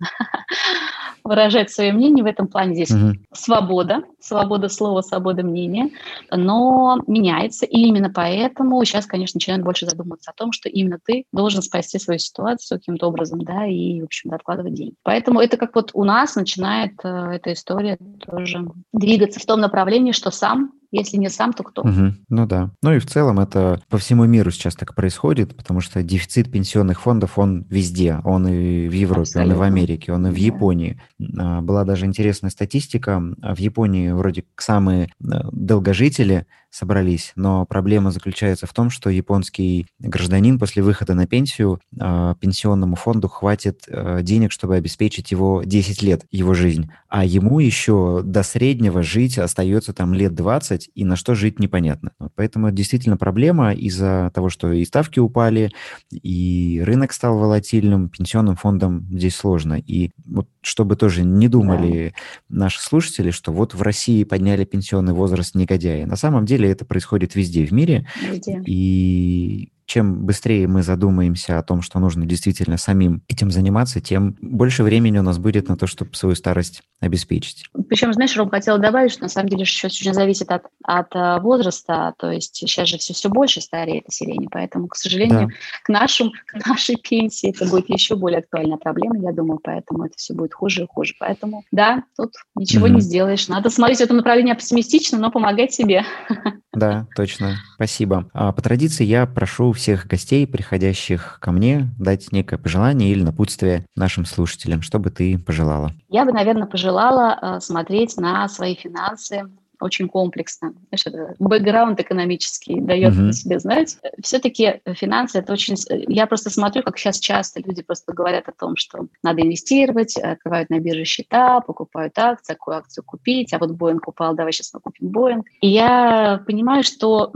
выражать 1.24 1.72
свое 1.72 1.94
мнение 1.94 2.24
в 2.24 2.28
этом 2.28 2.48
плане. 2.48 2.76
Здесь 2.76 2.92
mm 2.92 3.14
свобода, 3.32 4.04
свобода 4.20 4.68
слова, 4.68 5.02
свобода 5.02 5.44
мнения, 5.44 5.92
но 6.32 7.02
меняется, 7.08 7.66
и 7.66 7.78
именно 7.78 8.10
поэтому 8.10 8.84
сейчас, 8.84 9.06
конечно, 9.06 9.38
начинают 9.38 9.64
больше 9.64 9.77
больше 9.78 9.90
задуматься 9.90 10.32
о 10.32 10.34
том, 10.34 10.52
что 10.52 10.70
именно 10.70 11.00
ты 11.04 11.26
должен 11.32 11.62
спасти 11.62 12.00
свою 12.00 12.20
ситуацию 12.20 12.80
каким-то 12.80 13.08
образом, 13.08 13.42
да, 13.42 13.66
и, 13.66 14.02
в 14.02 14.06
общем, 14.06 14.32
откладывать 14.34 14.74
деньги. 14.74 14.96
Поэтому 15.04 15.40
это 15.40 15.58
как 15.58 15.76
вот 15.76 15.92
у 15.94 16.04
нас 16.04 16.36
начинает 16.36 16.94
э, 17.04 17.08
эта 17.08 17.54
история 17.54 17.98
тоже 18.20 18.68
двигаться 18.94 19.40
в 19.40 19.46
том 19.46 19.60
направлении, 19.60 20.12
что 20.12 20.32
сам 20.32 20.72
если 20.92 21.18
не 21.18 21.30
сам, 21.30 21.54
то 21.54 21.64
кто? 21.64 21.82
Угу. 21.82 22.14
Ну 22.30 22.46
да. 22.48 22.72
Ну 22.82 22.94
и 22.94 23.00
в 23.00 23.06
целом 23.06 23.40
это 23.40 23.82
по 23.90 23.98
всему 23.98 24.26
миру 24.26 24.52
сейчас 24.52 24.76
так 24.76 24.96
происходит, 24.96 25.56
потому 25.56 25.82
что 25.82 26.02
дефицит 26.02 26.52
пенсионных 26.52 27.02
фондов, 27.02 27.38
он 27.38 27.66
везде. 27.70 28.22
Он 28.24 28.48
и 28.48 28.88
в 28.88 28.94
Европе, 28.94 29.22
Абсолютно. 29.22 29.54
он 29.54 29.58
и 29.58 29.60
в 29.60 29.64
Америке, 29.64 30.14
он 30.14 30.28
и 30.28 30.32
в 30.32 30.36
да. 30.36 30.40
Японии. 30.40 31.02
А, 31.38 31.62
была 31.62 31.84
даже 31.84 32.06
интересная 32.06 32.52
статистика. 32.52 33.22
В 33.38 33.58
Японии 33.58 34.12
вроде 34.12 34.46
самые 34.58 35.08
э, 35.08 35.08
долгожители 35.52 36.48
собрались, 36.70 37.32
но 37.36 37.66
проблема 37.66 38.12
заключается 38.12 38.68
в 38.68 38.74
том, 38.74 38.90
что 38.90 39.10
японский 39.10 39.88
гражданин 40.00 40.60
после 40.60 40.84
выхода 40.84 41.14
на 41.14 41.26
пенсию 41.26 41.80
э, 42.00 42.36
пенсионному 42.40 42.96
фонду 42.96 43.28
хватит 43.28 43.84
э, 43.88 44.20
денег, 44.22 44.52
чтобы 44.52 44.76
обеспечить 44.76 45.32
его 45.32 45.64
10 45.64 46.02
лет, 46.02 46.26
его 46.30 46.54
жизнь, 46.54 46.90
а 47.10 47.26
ему 47.26 47.60
еще 47.60 48.22
до 48.24 48.44
среднего 48.44 49.02
жить 49.02 49.38
остается 49.38 49.94
там 49.94 50.14
лет 50.14 50.36
20, 50.36 50.92
и 50.94 51.06
на 51.06 51.16
что 51.16 51.36
жить 51.36 51.60
непонятно. 51.60 52.12
Вот 52.20 52.32
поэтому 52.36 52.68
это 52.68 52.76
действительно 52.76 53.18
проблема 53.18 53.74
из-за 53.74 54.32
того, 54.34 54.50
что 54.50 54.72
и 54.72 54.86
ставки 54.86 55.20
упали, 55.20 55.72
и 56.12 56.82
рынок 56.86 57.14
стал 57.14 57.38
волатильным, 57.38 58.10
пенсионным 58.10 58.56
фондам 58.56 59.08
здесь 59.12 59.36
сложно. 59.36 59.76
И 59.80 60.12
вот 60.26 60.48
чтобы 60.62 60.98
тоже 60.98 61.24
не 61.24 61.48
думали 61.48 62.14
да. 62.50 62.58
наши 62.58 62.82
слушатели, 62.82 63.32
что 63.32 63.54
вот 63.54 63.74
в 63.74 63.82
России 63.82 64.26
подняли 64.26 64.66
пенсионный 64.66 65.14
возраст 65.14 65.56
негодяи. 65.56 66.04
На 66.04 66.18
самом 66.18 66.46
деле 66.46 66.57
это 66.66 66.86
происходит 66.86 67.36
везде 67.36 67.66
в 67.66 67.72
мире. 67.72 68.08
Везде. 68.32 68.62
И 68.66 69.70
чем 69.88 70.26
быстрее 70.26 70.68
мы 70.68 70.84
задумаемся 70.84 71.58
о 71.58 71.64
том, 71.64 71.82
что 71.82 72.00
нужно 72.00 72.26
действительно 72.26 72.78
самим 72.78 73.24
этим 73.30 73.50
заниматься, 73.50 74.02
тем 74.02 74.36
больше 74.42 74.84
времени 74.84 75.18
у 75.18 75.24
нас 75.24 75.40
будет 75.40 75.70
на 75.70 75.78
то, 75.78 75.88
чтобы 75.88 76.14
свою 76.14 76.36
старость 76.36 76.84
обеспечить. 77.00 77.64
Причем, 77.88 78.12
знаешь, 78.14 78.36
Ром, 78.36 78.50
хотела 78.50 78.80
добавить, 78.80 79.14
что 79.14 79.24
на 79.24 79.30
самом 79.30 79.48
деле 79.48 79.62
еще 79.62 79.88
очень 79.88 80.14
зависит 80.14 80.52
от, 80.52 80.64
от 80.84 81.16
э, 81.16 81.40
возраста, 81.40 82.14
то 82.18 82.30
есть 82.30 82.56
сейчас 82.56 82.90
же 82.90 82.98
все, 82.98 83.14
все 83.14 83.30
больше 83.30 83.62
стареет 83.62 84.08
население, 84.08 84.50
поэтому, 84.52 84.90
к 84.90 84.96
сожалению, 84.98 85.48
да. 85.48 85.54
к, 85.84 85.90
нашим, 85.90 86.32
к 86.46 86.68
нашей 86.68 86.98
пенсии 86.98 87.50
это 87.50 87.66
будет 87.66 87.90
еще 87.90 88.18
более 88.18 88.40
актуальная 88.40 88.78
проблема, 88.78 89.18
я 89.20 89.32
думаю, 89.32 89.62
поэтому 89.64 90.06
это 90.06 90.16
все 90.18 90.34
будет 90.34 90.54
хуже 90.54 90.84
и 90.84 90.88
хуже. 90.88 91.14
Поэтому, 91.18 91.64
да, 91.72 92.04
тут 92.18 92.34
ничего 92.56 92.88
mm-hmm. 92.88 92.92
не 92.92 93.02
сделаешь. 93.02 93.48
Надо 93.48 93.70
смотреть 93.70 94.00
в 94.00 94.04
этом 94.04 94.18
направлении 94.18 94.52
оптимистично, 94.52 95.18
но 95.18 95.32
помогать 95.32 95.74
себе. 95.74 96.04
Да, 96.78 97.08
точно. 97.16 97.56
Спасибо. 97.74 98.30
А 98.34 98.52
по 98.52 98.62
традиции 98.62 99.04
я 99.04 99.26
прошу 99.26 99.72
всех 99.72 100.06
гостей, 100.06 100.46
приходящих 100.46 101.40
ко 101.42 101.52
мне, 101.52 101.90
дать 101.98 102.32
некое 102.32 102.58
пожелание 102.58 103.10
или 103.10 103.24
напутствие 103.24 103.86
нашим 103.96 104.26
слушателям. 104.26 104.84
Что 104.84 105.00
бы 105.00 105.10
ты 105.10 105.40
пожелала? 105.40 105.92
Я 106.08 106.24
бы, 106.24 106.32
наверное, 106.32 106.68
пожелала 106.68 107.38
э, 107.42 107.60
смотреть 107.62 108.18
на 108.18 108.48
свои 108.48 108.76
финансы 108.76 109.44
очень 109.80 110.10
комплексно. 110.10 110.74
Знаешь, 110.90 111.06
это 111.06 111.36
бэкграунд 111.40 112.00
экономический 112.00 112.80
дает 112.80 113.14
mm-hmm. 113.14 113.32
себе 113.32 113.60
знать. 113.60 113.98
Все-таки 114.22 114.82
финансы 114.94 115.40
это 115.40 115.54
очень... 115.54 115.76
Я 116.08 116.28
просто 116.28 116.50
смотрю, 116.50 116.84
как 116.84 116.98
сейчас 116.98 117.20
часто 117.20 117.62
люди 117.62 117.84
просто 117.84 118.14
говорят 118.14 118.48
о 118.48 118.54
том, 118.54 118.76
что 118.76 119.08
надо 119.24 119.42
инвестировать, 119.42 120.18
открывают 120.18 120.70
на 120.70 120.80
бирже 120.80 121.06
счета, 121.06 121.62
покупают 121.62 122.18
акции, 122.18 122.54
какую 122.54 122.78
акцию 122.78 123.04
купить, 123.04 123.54
а 123.54 123.60
вот 123.60 123.72
Боинг 123.72 124.08
упал, 124.08 124.36
давай 124.36 124.54
сейчас 124.54 124.74
мы 124.74 124.80
купим 124.80 125.10
Боинг. 125.10 125.48
И 125.62 125.70
я 125.70 126.44
понимаю, 126.46 126.84
что 126.84 127.32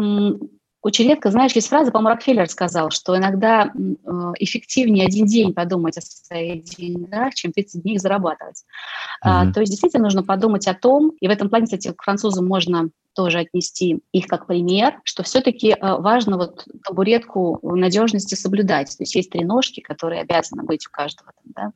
очень 0.82 1.08
редко, 1.08 1.30
знаешь, 1.30 1.54
есть 1.54 1.68
фраза, 1.68 1.92
по-моему, 1.92 2.16
Рокфеллер 2.16 2.50
сказал, 2.50 2.90
что 2.90 3.16
иногда 3.16 3.66
э, 3.66 3.70
эффективнее 4.40 5.06
один 5.06 5.26
день 5.28 5.54
подумать 5.54 5.98
о 5.98 6.02
своих 6.02 6.64
деньгах, 6.64 7.36
чем 7.36 7.52
30 7.52 7.84
дней 7.84 7.96
их 7.96 8.02
зарабатывать. 8.02 8.64
Mm-hmm. 9.24 9.54
То 9.54 9.60
есть 9.60 9.72
действительно 9.72 10.06
нужно 10.06 10.24
подумать 10.24 10.68
о 10.68 10.74
том, 10.74 11.12
и 11.20 11.28
в 11.28 11.32
этом 11.32 11.50
плане, 11.50 11.66
кстати, 11.66 11.92
к 11.92 12.04
французам 12.04 12.48
можно 12.48 12.90
тоже 13.14 13.40
отнести 13.40 14.02
их 14.12 14.28
как 14.28 14.48
пример, 14.48 15.00
что 15.04 15.24
все-таки 15.24 15.70
э, 15.70 15.76
важно 15.82 16.38
вот 16.38 16.66
табуретку 16.84 17.60
надежности 17.62 18.36
соблюдать. 18.36 18.88
То 18.98 19.04
есть 19.04 19.16
есть 19.16 19.30
три 19.30 19.44
ножки, 19.44 19.82
которые 19.82 20.22
обязаны 20.22 20.64
быть 20.64 20.88
у 20.88 20.90
каждого. 20.92 21.32
Там, 21.34 21.52
да? 21.56 21.72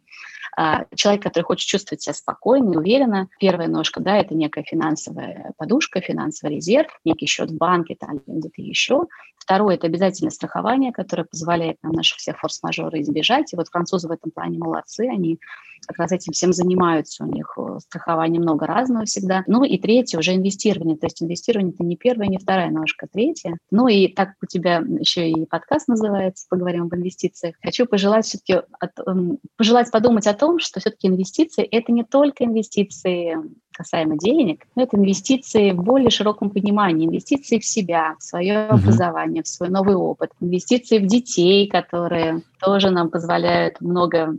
А, 0.58 0.86
человек, 0.96 1.24
который 1.24 1.44
хочет 1.44 1.68
чувствовать 1.68 2.02
себя 2.02 2.14
спокойно 2.14 2.74
и 2.74 2.78
уверенно, 2.78 3.28
первая 3.40 3.68
ножка, 3.68 4.00
да, 4.00 4.18
это 4.18 4.34
некая 4.34 4.64
финансовая 4.64 5.54
подушка, 5.58 6.00
финансовый 6.02 6.56
резерв, 6.56 6.98
некий 7.04 7.26
счет 7.26 7.52
в 7.52 7.58
банке 7.58 7.96
там, 8.00 8.22
где-то 8.26 8.62
еще. 8.62 9.04
Второе– 9.46 9.76
это 9.76 9.86
обязательное 9.86 10.32
страхование, 10.32 10.92
которое 10.92 11.24
позволяет 11.24 11.78
нам 11.84 11.92
наши 11.92 12.16
все 12.18 12.34
форс-мажоры 12.34 13.02
избежать. 13.02 13.54
И 13.54 13.56
вот 13.56 13.68
французы 13.68 14.08
в 14.08 14.12
этом 14.12 14.32
плане 14.32 14.58
молодцы, 14.58 15.08
они 15.08 15.40
как 15.86 16.00
раз 16.00 16.12
этим 16.12 16.34
всем 16.34 16.52
занимаются, 16.52 17.24
у 17.24 17.28
них 17.28 17.54
э, 17.58 17.78
страхование 17.80 18.42
много 18.42 18.66
разного 18.66 19.06
всегда. 19.06 19.44
Ну 19.46 19.64
и 19.64 19.78
третье 19.78 20.18
уже 20.18 20.34
инвестирование, 20.34 20.98
то 20.98 21.06
есть 21.06 21.22
инвестирование– 21.22 21.74
это 21.76 21.84
не 21.84 21.96
первая, 21.96 22.28
не 22.28 22.40
вторая 22.40 22.72
ножка, 22.72 23.08
третья. 23.12 23.58
Ну 23.70 23.88
и 23.88 24.08
так 24.08 24.30
у 24.42 24.48
тебя 24.48 24.78
еще 24.78 25.30
и 25.30 25.46
подкаст 25.46 25.88
называется 25.88 26.48
«Поговорим 26.50 26.86
об 26.86 26.96
инвестициях». 26.96 27.56
Хочу 27.62 27.86
пожелать 27.86 28.26
все-таки, 28.26 28.62
эм, 29.06 29.38
пожелать 29.58 29.92
подумать 29.92 30.26
о 30.26 30.34
том, 30.34 30.58
что 30.58 30.80
все-таки 30.80 31.08
инвестиции– 31.08 31.64
это 31.72 31.92
не 31.92 32.04
только 32.04 32.46
инвестиции 32.46 33.38
касаемо 33.76 34.18
денег, 34.18 34.66
но 34.76 34.84
это 34.84 34.98
инвестиции 34.98 35.72
в 35.72 35.84
более 35.84 36.10
широком 36.10 36.50
понимании, 36.50 37.08
инвестиции 37.08 37.60
в 37.60 37.66
себя, 37.66 38.16
в 38.20 38.24
свое 38.24 38.54
uh-huh. 38.54 38.68
образование, 38.70 39.44
в 39.44 39.48
свой 39.48 39.70
новый 39.70 39.96
опыт, 39.96 40.32
инвестиции 40.40 41.00
в 41.00 41.08
детей, 41.08 41.68
которые 41.68 42.42
тоже 42.60 42.90
нам 42.90 43.10
позволяют 43.10 43.82
много, 43.82 44.36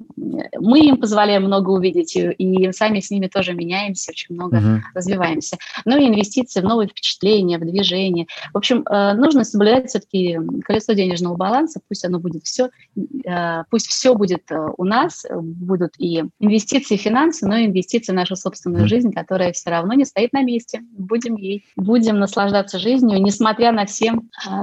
мы 0.58 0.80
им 0.80 0.96
позволяем 0.96 1.44
много 1.44 1.70
увидеть, 1.70 2.16
и 2.16 2.72
сами 2.72 3.00
с 3.00 3.10
ними 3.10 3.26
тоже 3.26 3.54
меняемся, 3.54 4.10
очень 4.10 4.34
много 4.34 4.58
uh-huh. 4.58 4.78
развиваемся. 4.94 5.56
Ну 5.84 5.96
и 5.98 6.08
инвестиции 6.08 6.60
в 6.60 6.64
новые 6.64 6.88
впечатления, 6.88 7.58
в 7.58 7.66
движение. 7.66 8.26
В 8.52 8.56
общем, 8.56 8.82
э, 8.82 9.14
нужно 9.14 9.44
соблюдать 9.44 9.88
все-таки 9.88 10.38
колесо 10.64 10.92
денежного 10.92 11.36
баланса, 11.36 11.80
пусть 11.88 12.04
оно 12.04 12.18
будет 12.18 12.44
все, 12.44 12.70
э, 13.24 13.64
пусть 13.70 13.88
все 13.88 14.14
будет 14.14 14.50
э, 14.50 14.68
у 14.76 14.84
нас, 14.84 15.24
будут 15.30 15.92
и 15.98 16.24
инвестиции, 16.40 16.96
финансы, 16.96 17.46
но 17.46 17.56
и 17.56 17.66
инвестиции 17.66 18.12
в 18.12 18.16
нашу 18.16 18.36
собственную 18.36 18.84
uh-huh. 18.84 18.88
жизнь, 18.88 19.12
которая 19.12 19.52
все 19.52 19.70
равно 19.70 19.94
не 19.94 20.04
стоит 20.04 20.32
на 20.32 20.42
месте. 20.42 20.82
Будем 20.96 21.36
ей, 21.36 21.64
будем 21.76 22.18
наслаждаться 22.18 22.78
жизнью, 22.78 23.22
несмотря 23.22 23.72
на 23.72 23.86
все 23.86 24.14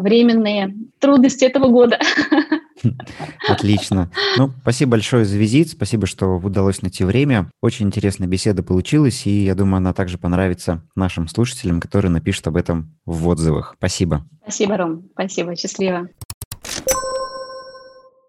временные 0.02 0.76
трудности 1.00 1.46
этого 1.46 1.68
года. 1.68 2.00
Отлично. 3.48 4.10
Ну, 4.38 4.52
спасибо 4.62 4.92
большое 4.92 5.26
за 5.26 5.38
визит, 5.38 5.70
спасибо, 5.70 6.08
что 6.08 6.38
удалось 6.38 6.82
найти 6.82 7.04
время. 7.04 7.50
Очень 7.62 7.88
интересная 7.88 8.28
беседа 8.28 8.64
получилась, 8.64 9.26
и 9.26 9.44
я 9.44 9.56
думаю, 9.56 9.78
она 9.78 9.94
также 9.94 10.18
понравится 10.18 10.84
нашим 10.96 11.28
слушателям, 11.28 11.80
которые 11.80 12.12
напишут 12.12 12.48
об 12.48 12.58
этом 12.58 12.96
в 13.06 13.28
отзывах. 13.28 13.76
Спасибо. 13.78 14.26
Спасибо, 14.44 14.78
Ром. 14.78 15.10
Спасибо. 15.14 15.56
Счастливо. 15.56 16.10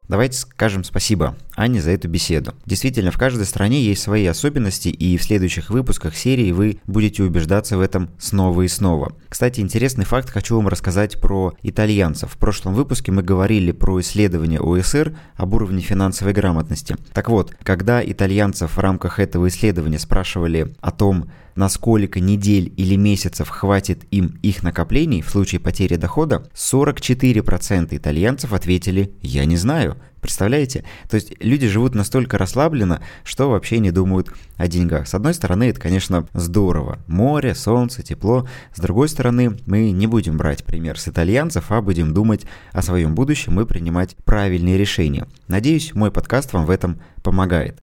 Давайте 0.07 0.37
скажем 0.37 0.85
спасибо 0.85 1.35
Ане 1.57 1.81
за 1.81 1.93
эту 1.93 2.09
беседу. 2.09 2.53
Действительно, 2.67 3.11
в 3.11 3.17
каждой 3.17 3.47
стране 3.47 3.83
есть 3.83 4.03
свои 4.03 4.27
особенности, 4.27 4.89
и 4.89 5.17
в 5.17 5.23
следующих 5.23 5.71
выпусках 5.71 6.15
серии 6.15 6.53
вы 6.53 6.79
будете 6.87 7.23
убеждаться 7.23 7.79
в 7.79 7.81
этом 7.81 8.11
снова 8.19 8.63
и 8.63 8.69
снова. 8.69 9.13
Кстати, 9.31 9.61
интересный 9.61 10.05
факт 10.05 10.29
хочу 10.29 10.57
вам 10.57 10.69
рассказать 10.69 11.19
про 11.21 11.55
итальянцев. 11.63 12.33
В 12.33 12.37
прошлом 12.37 12.75
выпуске 12.75 13.13
мы 13.13 13.23
говорили 13.23 13.73
про 13.73 14.01
исследование 14.01 14.61
ОСР 14.61 15.17
об 15.37 15.55
уровне 15.55 15.81
финансовой 15.81 16.35
грамотности. 16.35 16.97
Так 17.15 17.31
вот, 17.31 17.55
когда 17.63 18.05
итальянцев 18.05 18.77
в 18.77 18.81
рамках 18.81 19.19
этого 19.19 19.49
исследования 19.49 19.99
спрашивали 19.99 20.75
о 20.81 20.91
том, 20.91 21.31
на 21.57 21.69
сколько 21.69 22.21
недель 22.21 22.73
или 22.77 22.97
месяцев 22.97 23.49
хватит 23.49 24.05
им 24.11 24.39
их 24.43 24.63
накоплений 24.63 25.23
в 25.23 25.31
случае 25.31 25.61
потери 25.61 25.97
дохода, 25.97 26.49
44% 26.55 27.97
итальянцев 27.97 28.53
ответили 28.53 29.15
«я 29.23 29.45
не 29.45 29.57
знаю». 29.57 29.97
Представляете? 30.21 30.85
То 31.11 31.17
есть 31.17 31.35
люди 31.41 31.69
живут 31.69 31.95
настолько 31.95 32.39
расслабленно, 32.39 33.03
что 33.25 33.51
вообще 33.51 33.79
не 33.79 33.91
думают 33.91 34.33
о 34.57 34.69
деньгах. 34.69 35.07
С 35.07 35.15
одной 35.15 35.35
стороны, 35.35 35.65
это, 35.65 35.81
конечно, 35.81 36.27
здорово. 36.33 36.99
Море, 37.07 37.55
солнце, 37.55 38.03
тепло. 38.03 38.49
С 38.75 38.81
другой 38.81 39.09
стороны, 39.09 39.59
мы 39.67 39.91
не 39.91 40.07
будем 40.07 40.37
брать 40.37 40.65
пример 40.65 40.99
с 40.99 41.09
итальянцев, 41.09 41.71
а 41.71 41.83
будем 41.83 42.15
думать 42.15 42.47
о 42.73 42.83
своем 42.83 43.15
будущем 43.15 43.61
и 43.61 43.67
принимать 43.67 44.17
правильные 44.25 44.79
решения. 44.79 45.27
Надеюсь, 45.49 45.95
мой 45.95 46.11
подкаст 46.11 46.53
вам 46.53 46.65
в 46.67 46.71
этом 46.71 47.01
помогает. 47.23 47.79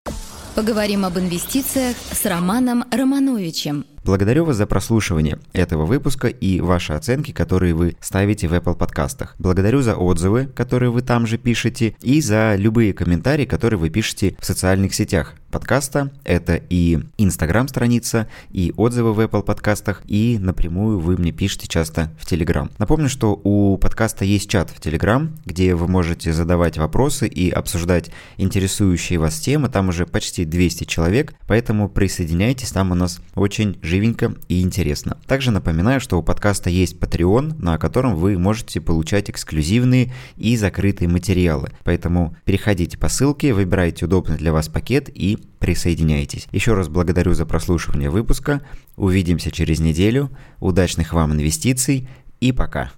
Поговорим 0.56 1.06
об 1.06 1.18
инвестициях 1.18 1.96
с 2.12 2.26
Романом 2.26 2.84
Романовичем. 2.92 3.86
Благодарю 4.04 4.46
вас 4.46 4.56
за 4.56 4.66
прослушивание 4.66 5.38
этого 5.54 5.86
выпуска 5.86 6.28
и 6.28 6.60
ваши 6.60 6.94
оценки, 6.94 7.32
которые 7.32 7.76
вы 7.76 7.96
ставите 8.02 8.48
в 8.48 8.54
Apple 8.54 8.76
подкастах. 8.76 9.36
Благодарю 9.38 9.82
за 9.82 9.96
отзывы, 9.96 10.48
которые 10.48 10.90
вы 10.90 11.04
там 11.04 11.28
же 11.28 11.38
пишете, 11.38 11.96
и 12.02 12.20
за 12.20 12.56
любые 12.56 12.94
комментарии, 12.94 13.46
которые 13.46 13.80
вы 13.80 13.92
пишете 13.92 14.36
в 14.40 14.46
социальных 14.46 14.96
сетях 14.96 15.36
подкаста. 15.52 16.12
Это 16.24 16.56
и 16.56 17.00
Instagram 17.18 17.68
страница, 17.68 18.28
и 18.52 18.74
отзывы 18.76 19.14
в 19.14 19.20
Apple 19.20 19.44
подкастах, 19.44 20.02
и 20.08 20.38
напрямую 20.40 21.00
вы 21.00 21.18
мне 21.18 21.32
пишете 21.32 21.68
часто 21.68 22.12
в 22.20 22.32
Telegram. 22.32 22.72
Напомню, 22.80 23.10
что 23.10 23.40
у 23.44 23.78
подкаста 23.78 24.26
есть 24.26 24.50
чат 24.50 24.72
в 24.72 24.80
Telegram, 24.80 25.30
где 25.46 25.76
вы 25.76 25.88
можете 25.88 26.34
задавать 26.34 26.78
вопросы 26.78 27.28
и 27.28 27.52
обсуждать 27.52 28.10
интересующие 28.38 29.20
вас 29.20 29.40
темы. 29.40 29.70
Там 29.70 29.90
уже 29.90 30.06
почти 30.06 30.46
200 30.46 30.86
человек, 30.86 31.36
поэтому 31.48 31.90
присоединяйтесь, 31.90 32.72
там 32.72 32.92
у 32.92 32.96
нас 32.96 33.20
очень 33.36 33.78
живенько 33.92 34.34
и 34.48 34.62
интересно. 34.62 35.18
Также 35.28 35.52
напоминаю, 35.52 36.00
что 36.00 36.18
у 36.18 36.24
подкаста 36.24 36.70
есть 36.70 36.96
Patreon, 36.96 37.62
на 37.62 37.78
котором 37.78 38.16
вы 38.16 38.38
можете 38.38 38.82
получать 38.82 39.30
эксклюзивные 39.30 40.14
и 40.38 40.58
закрытые 40.58 41.10
материалы. 41.10 41.72
Поэтому 41.84 42.36
переходите 42.46 42.98
по 42.98 43.10
ссылке, 43.10 43.54
выбирайте 43.54 44.06
удобный 44.06 44.38
для 44.38 44.54
вас 44.54 44.70
пакет 44.70 45.10
и 45.14 45.38
присоединяйтесь. 45.60 46.48
Еще 46.52 46.74
раз 46.74 46.88
благодарю 46.88 47.34
за 47.34 47.46
прослушивание 47.46 48.10
выпуска. 48.10 48.62
Увидимся 48.96 49.52
через 49.52 49.80
неделю. 49.80 50.32
Удачных 50.60 51.14
вам 51.14 51.34
инвестиций 51.34 52.10
и 52.40 52.52
пока. 52.52 52.92